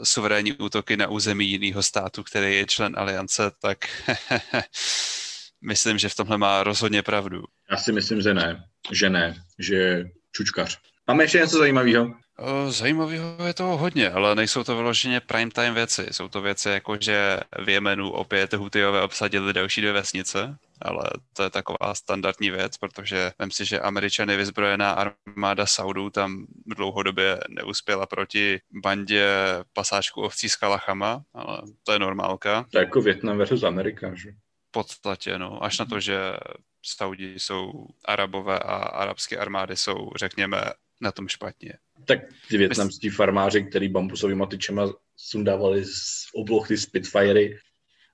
suverénní 0.03 0.53
útoky 0.53 0.97
na 0.97 1.07
území 1.07 1.49
jiného 1.49 1.83
státu, 1.83 2.23
který 2.23 2.55
je 2.55 2.65
člen 2.65 2.93
aliance, 2.97 3.51
tak 3.61 3.77
myslím, 5.61 5.97
že 5.97 6.09
v 6.09 6.15
tomhle 6.15 6.37
má 6.37 6.63
rozhodně 6.63 7.03
pravdu. 7.03 7.43
Já 7.71 7.77
si 7.77 7.91
myslím, 7.91 8.21
že 8.21 8.33
ne. 8.33 8.63
Že 8.91 9.09
ne. 9.09 9.43
Že 9.59 10.03
čučkař. 10.31 10.79
Máme 11.07 11.23
ještě 11.23 11.37
něco 11.37 11.57
zajímavého? 11.57 12.13
Zajímavého 12.67 13.45
je 13.45 13.53
toho 13.53 13.77
hodně, 13.77 14.11
ale 14.11 14.35
nejsou 14.35 14.63
to 14.63 14.75
vyloženě 14.75 15.19
prime 15.19 15.51
time 15.51 15.73
věci. 15.73 16.07
Jsou 16.11 16.27
to 16.27 16.41
věci 16.41 16.69
jako, 16.69 16.97
že 16.99 17.39
v 17.65 17.69
Jemenu 17.69 18.11
opět 18.11 18.53
Hutijové 18.53 19.01
obsadili 19.01 19.53
další 19.53 19.81
dvě 19.81 19.93
vesnice, 19.93 20.57
ale 20.81 21.03
to 21.33 21.43
je 21.43 21.49
taková 21.49 21.95
standardní 21.95 22.49
věc, 22.49 22.77
protože 22.77 23.31
vím 23.39 23.51
si, 23.51 23.65
že 23.65 23.79
američany 23.79 24.37
vyzbrojená 24.37 24.91
armáda 24.91 25.65
Saudů 25.65 26.09
tam 26.09 26.45
dlouhodobě 26.65 27.39
neuspěla 27.49 28.05
proti 28.05 28.59
bandě 28.83 29.27
pasáčku 29.73 30.21
ovcí 30.21 30.49
s 30.49 30.55
kalachama, 30.55 31.23
ale 31.33 31.61
to 31.83 31.93
je 31.93 31.99
normálka. 31.99 32.65
To 32.71 32.77
je 32.77 32.83
jako 32.83 33.01
Větnam 33.01 33.37
versus 33.37 33.63
Amerika, 33.63 34.15
že? 34.15 34.31
V 34.67 34.71
podstatě, 34.71 35.39
no. 35.39 35.63
Až 35.63 35.79
na 35.79 35.85
to, 35.85 35.99
že 35.99 36.33
Saudi 36.85 37.39
jsou 37.39 37.87
arabové 38.05 38.59
a 38.59 38.75
arabské 38.75 39.37
armády 39.37 39.77
jsou, 39.77 40.09
řekněme, 40.15 40.61
na 41.01 41.11
tom 41.11 41.27
špatně. 41.27 41.73
Tak 42.05 42.19
ty 42.49 42.57
větnamští 42.57 43.09
farmáři, 43.09 43.63
který 43.63 43.89
bambusovými 43.89 44.43
tyčema 44.49 44.93
sundávali 45.15 45.85
z 45.85 46.27
obloh 46.35 46.67
ty 46.67 46.77
Spitfirey, 46.77 47.59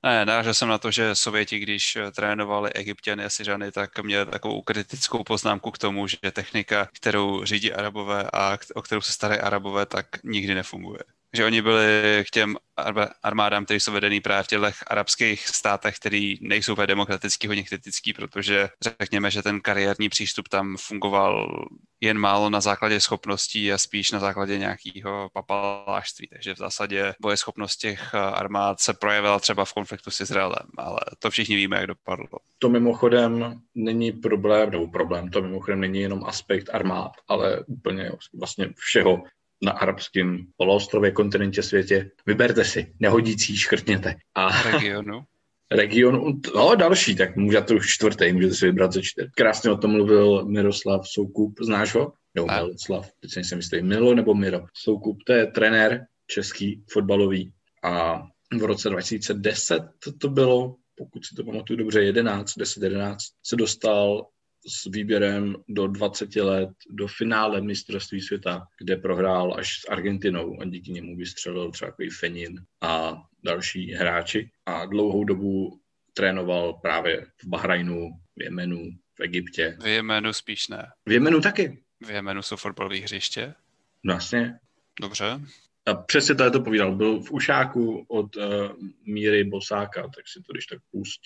ne, 0.04 0.26
narážel 0.26 0.54
jsem 0.54 0.70
na 0.70 0.78
to, 0.78 0.92
že 0.92 1.16
Sověti, 1.16 1.60
když 1.60 1.98
trénovali 2.16 2.74
Egyptiany 2.74 3.26
a 3.26 3.30
Syřany, 3.30 3.72
tak 3.72 4.04
měli 4.04 4.26
takovou 4.26 4.62
kritickou 4.62 5.24
poznámku 5.24 5.72
k 5.72 5.78
tomu, 5.78 6.08
že 6.08 6.18
technika, 6.32 6.90
kterou 6.94 7.44
řídí 7.46 7.74
Arabové 7.74 8.30
a 8.34 8.58
o 8.76 8.82
kterou 8.82 9.02
se 9.02 9.12
starají 9.12 9.42
Arabové, 9.42 9.86
tak 9.86 10.24
nikdy 10.24 10.56
nefunguje 10.56 11.00
že 11.38 11.46
oni 11.46 11.62
byli 11.62 12.24
k 12.28 12.30
těm 12.30 12.56
armádám, 13.24 13.66
které 13.66 13.80
jsou 13.80 13.92
vedený 13.92 14.22
právě 14.22 14.44
v 14.44 14.48
těch 14.48 14.84
arabských 14.88 15.48
státech, 15.48 15.96
který 15.96 16.36
nejsou 16.42 16.74
úplně 16.74 16.88
demokratický, 16.88 17.48
hodně 17.48 17.64
kritický, 17.64 18.14
protože 18.14 18.70
řekněme, 19.00 19.32
že 19.32 19.44
ten 19.44 19.62
kariérní 19.62 20.10
přístup 20.10 20.48
tam 20.48 20.78
fungoval 20.78 21.66
jen 22.02 22.18
málo 22.18 22.50
na 22.50 22.62
základě 22.62 23.02
schopností 23.02 23.74
a 23.74 23.78
spíš 23.78 24.12
na 24.12 24.20
základě 24.20 24.58
nějakého 24.58 25.30
papalářství. 25.34 26.28
Takže 26.28 26.54
v 26.54 26.58
zásadě 26.58 27.14
bojeschopnost 27.22 27.78
těch 27.78 28.16
armád 28.16 28.80
se 28.80 28.94
projevila 28.94 29.40
třeba 29.40 29.66
v 29.66 29.74
konfliktu 29.74 30.12
s 30.12 30.22
Izraelem, 30.22 30.68
ale 30.78 31.00
to 31.20 31.30
všichni 31.30 31.56
víme, 31.56 31.78
jak 31.78 31.88
dopadlo. 31.88 32.40
To 32.60 32.70
mimochodem 32.70 33.62
není 33.76 34.12
problém, 34.12 34.70
nebo 34.70 34.88
problém, 34.88 35.30
to 35.30 35.42
mimochodem 35.42 35.80
není 35.80 36.00
jenom 36.00 36.24
aspekt 36.26 36.70
armád, 36.74 37.12
ale 37.28 37.64
úplně 37.68 38.12
vlastně 38.34 38.70
všeho 38.76 39.24
na 39.62 39.72
arabském 39.72 40.46
poloostrově, 40.58 41.12
kontinentě, 41.12 41.64
světě. 41.64 42.12
Vyberte 42.26 42.66
si, 42.66 42.94
nehodící, 43.00 43.58
škrtněte. 43.58 44.16
A 44.36 44.72
regionu. 44.72 45.22
Region, 45.72 46.42
no 46.56 46.76
další, 46.76 47.16
tak 47.16 47.36
můžete 47.36 47.76
už 47.76 47.94
čtvrtý, 47.94 48.34
můžete 48.34 48.56
si 48.56 48.66
vybrat 48.66 48.94
ze 48.94 49.02
čtyř. 49.02 49.30
Krásně 49.36 49.72
o 49.72 49.78
tom 49.78 49.92
mluvil 49.92 50.46
Miroslav 50.46 51.08
Soukup, 51.08 51.60
znáš 51.62 51.96
ho? 51.96 52.14
Jo, 52.36 52.46
Miroslav, 52.46 53.12
teď 53.20 53.32
si 53.32 53.40
nejsem 53.40 53.58
jistý, 53.58 53.82
Milo 53.82 54.16
nebo 54.16 54.34
Miro. 54.34 54.66
Soukup, 54.74 55.24
to 55.24 55.34
je 55.34 55.46
trenér 55.46 56.06
český, 56.28 56.84
fotbalový 56.92 57.54
a 57.84 58.24
v 58.60 58.64
roce 58.64 58.90
2010 58.90 59.84
to 60.18 60.30
bylo, 60.30 60.76
pokud 60.96 61.26
si 61.26 61.36
to 61.36 61.44
pamatuju 61.44 61.78
dobře, 61.78 62.04
11, 62.04 62.54
10, 62.58 62.84
11, 62.84 63.24
se 63.44 63.56
dostal 63.56 64.28
s 64.68 64.86
výběrem 64.86 65.56
do 65.68 65.88
20 65.88 66.36
let 66.36 66.70
do 66.90 67.08
finále 67.08 67.62
mistrovství 67.62 68.22
světa, 68.22 68.68
kde 68.80 68.96
prohrál 68.96 69.54
až 69.58 69.82
s 69.82 69.90
Argentinou 69.90 70.62
a 70.62 70.66
díky 70.66 70.92
němu 70.92 71.18
vystřelil 71.18 71.72
třeba 71.72 71.92
takový 71.92 72.10
Fenin 72.10 72.62
a 72.82 73.24
další 73.44 73.92
hráči. 73.92 74.50
A 74.66 74.86
dlouhou 74.86 75.24
dobu 75.24 75.82
trénoval 76.14 76.74
právě 76.74 77.26
v 77.42 77.48
Bahrajnu, 77.48 78.10
v 78.36 78.44
Jemenu, 78.44 78.90
v 79.20 79.22
Egyptě. 79.22 79.78
V 79.82 79.88
Jemenu 79.88 80.34
spíš 80.34 80.68
ne. 80.68 80.92
V 81.06 81.12
Jemenu 81.12 81.42
taky. 81.42 81.84
V 82.06 82.10
Jemenu 82.10 82.42
jsou 82.42 82.56
fotbalové 82.56 82.98
hřiště? 82.98 83.54
No 84.04 84.14
jasně. 84.14 84.60
Dobře. 85.02 85.42
A 85.86 85.94
přesně 85.94 86.36
to, 86.36 86.52
to 86.52 86.62
povídal. 86.62 86.96
Byl 86.96 87.20
v 87.20 87.32
ušáku 87.32 88.06
od 88.08 88.36
uh, 88.36 88.44
Míry 89.06 89.44
Bosáka, 89.44 90.02
tak 90.02 90.28
si 90.28 90.42
to 90.42 90.54
když 90.54 90.66
tak 90.66 90.80
pusť, 90.92 91.22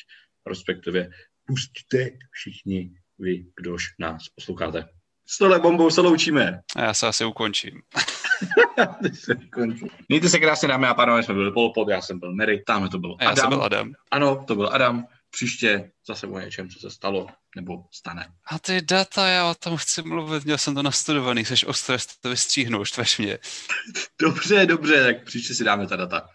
respektive 0.47 1.09
pustíte 1.45 2.17
všichni 2.31 2.93
vy, 3.21 3.45
kdož 3.61 3.83
nás 3.99 4.23
posloucháte. 4.35 4.85
S 5.27 5.37
tohle 5.37 5.59
bombou 5.59 5.89
se 5.89 6.01
loučíme. 6.01 6.59
A 6.75 6.81
já 6.81 6.93
se 6.93 7.07
asi 7.07 7.25
ukončím. 7.25 7.81
Mějte 10.09 10.29
se 10.29 10.39
krásně, 10.39 10.67
dámy 10.67 10.87
a 10.87 10.93
pánové, 10.93 11.23
jsme 11.23 11.33
byli 11.33 11.51
Polpod, 11.51 11.89
já 11.89 12.01
jsem 12.01 12.19
byl 12.19 12.35
Mary, 12.35 12.63
tam 12.67 12.89
to 12.89 12.99
byl 12.99 13.15
Adam. 13.19 13.29
Já 13.29 13.35
jsem 13.35 13.49
byl 13.49 13.63
Adam. 13.63 13.91
Ano, 14.11 14.45
to 14.47 14.55
byl 14.55 14.69
Adam. 14.73 15.05
Příště 15.29 15.91
zase 16.07 16.27
o 16.27 16.39
něčem, 16.39 16.69
co 16.69 16.79
se 16.79 16.89
stalo 16.89 17.27
nebo 17.55 17.83
stane. 17.91 18.27
A 18.51 18.59
ty 18.59 18.81
data, 18.81 19.27
já 19.27 19.51
o 19.51 19.55
tom 19.55 19.77
chci 19.77 20.01
mluvit, 20.01 20.45
měl 20.45 20.57
jsem 20.57 20.75
to 20.75 20.83
nastudovaný, 20.83 21.45
jsi 21.45 21.65
ostré, 21.65 21.97
to 22.21 22.29
vystříhnu, 22.29 22.85
štveš 22.85 23.17
mě. 23.17 23.39
dobře, 24.21 24.65
dobře, 24.65 25.03
tak 25.03 25.25
příště 25.25 25.53
si 25.53 25.63
dáme 25.63 25.87
ta 25.87 25.95
data. 25.95 26.27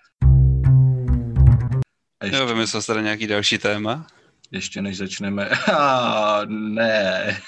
ještě... 2.25 2.39
Jo, 2.39 2.47
vymyslel 2.47 3.03
nějaký 3.03 3.27
další 3.27 3.59
téma? 3.59 4.07
Ještě 4.51 4.83
než 4.83 4.97
začneme. 4.97 5.49
A 5.79 6.45
ne, 6.45 7.41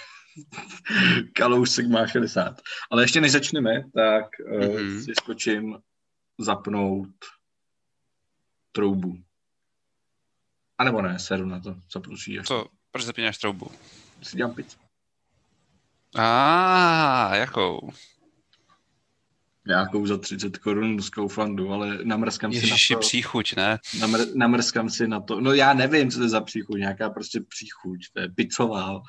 Kalousek 1.32 1.86
má 1.86 2.06
60. 2.06 2.60
Ale 2.90 3.02
ještě 3.02 3.20
než 3.20 3.32
začneme, 3.32 3.82
tak 3.94 4.24
mm-hmm. 4.38 5.04
si 5.04 5.14
skočím 5.14 5.78
zapnout 6.38 7.08
troubu. 8.72 9.18
A 10.78 10.84
nebo 10.84 11.02
ne, 11.02 11.18
seru 11.18 11.46
na 11.46 11.60
to, 11.60 11.76
zapnu 11.92 12.16
si 12.16 12.40
Co, 12.44 12.66
proč 12.90 13.04
zapínáš 13.04 13.38
troubu? 13.38 13.70
Si 14.22 14.36
dělám 14.36 14.54
pizzu. 14.54 14.78
A, 16.14 17.36
jakou? 17.36 17.92
Nějakou 19.68 20.06
za 20.06 20.18
30 20.18 20.58
korun 20.58 21.02
z 21.02 21.10
Kauflandu, 21.10 21.72
ale 21.72 21.98
namrskám 22.04 22.52
Ježiši, 22.52 22.86
si 22.86 22.92
na 22.92 22.96
to. 22.96 23.00
příchuť, 23.00 23.56
ne? 23.56 23.78
Namr, 24.00 24.18
namrskám 24.34 24.90
si 24.90 25.08
na 25.08 25.20
to. 25.20 25.40
No 25.40 25.54
já 25.54 25.74
nevím, 25.74 26.10
co 26.10 26.18
to 26.18 26.22
je 26.22 26.28
za 26.28 26.40
příchuť, 26.40 26.78
nějaká 26.78 27.10
prostě 27.10 27.40
příchuť, 27.40 28.00
to 28.12 28.20
je 28.20 28.28
pizzová. 28.28 29.02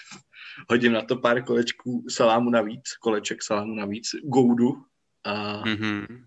Hodím 0.70 0.92
na 0.92 1.02
to 1.02 1.16
pár 1.16 1.44
kolečků 1.44 2.04
salámu 2.08 2.50
navíc, 2.50 2.82
koleček 3.00 3.42
salámu 3.42 3.74
navíc, 3.74 4.10
goudu 4.24 4.84
a, 5.24 5.62
mm-hmm. 5.64 6.24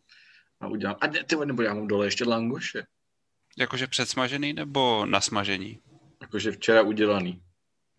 a 0.59 0.67
udělám. 0.67 0.95
A 1.01 1.07
ty 1.07 1.35
nebo 1.45 1.61
já 1.61 1.73
mám 1.73 1.87
dole 1.87 2.07
ještě 2.07 2.23
langoše. 2.23 2.83
Jakože 3.57 3.87
předsmažený 3.87 4.53
nebo 4.53 5.05
nasmažený? 5.05 5.79
Jakože 6.21 6.51
včera 6.51 6.81
udělaný. 6.81 7.41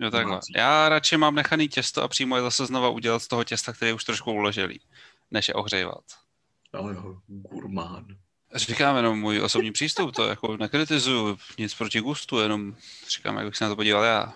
Jo 0.00 0.10
takhle. 0.10 0.40
Já 0.56 0.88
radši 0.88 1.16
mám 1.16 1.34
nechaný 1.34 1.68
těsto 1.68 2.02
a 2.02 2.08
přímo 2.08 2.36
je 2.36 2.42
zase 2.42 2.66
znova 2.66 2.88
udělat 2.88 3.22
z 3.22 3.28
toho 3.28 3.44
těsta, 3.44 3.72
který 3.72 3.88
je 3.88 3.94
už 3.94 4.04
trošku 4.04 4.32
uložený 4.32 4.78
než 5.30 5.48
je 5.48 5.54
ohřejvat. 5.54 6.04
Ale 6.72 6.94
jo, 6.94 7.16
gurmán. 7.26 8.06
Říkám 8.54 8.96
jenom 8.96 9.20
můj 9.20 9.40
osobní 9.42 9.72
přístup, 9.72 10.14
to 10.14 10.26
jako 10.28 10.56
nekritizuju, 10.56 11.38
nic 11.58 11.74
proti 11.74 12.00
gustu, 12.00 12.38
jenom 12.38 12.76
říkám, 13.16 13.36
jak 13.36 13.46
bych 13.46 13.56
se 13.56 13.64
na 13.64 13.70
to 13.70 13.76
podíval 13.76 14.04
já. 14.04 14.32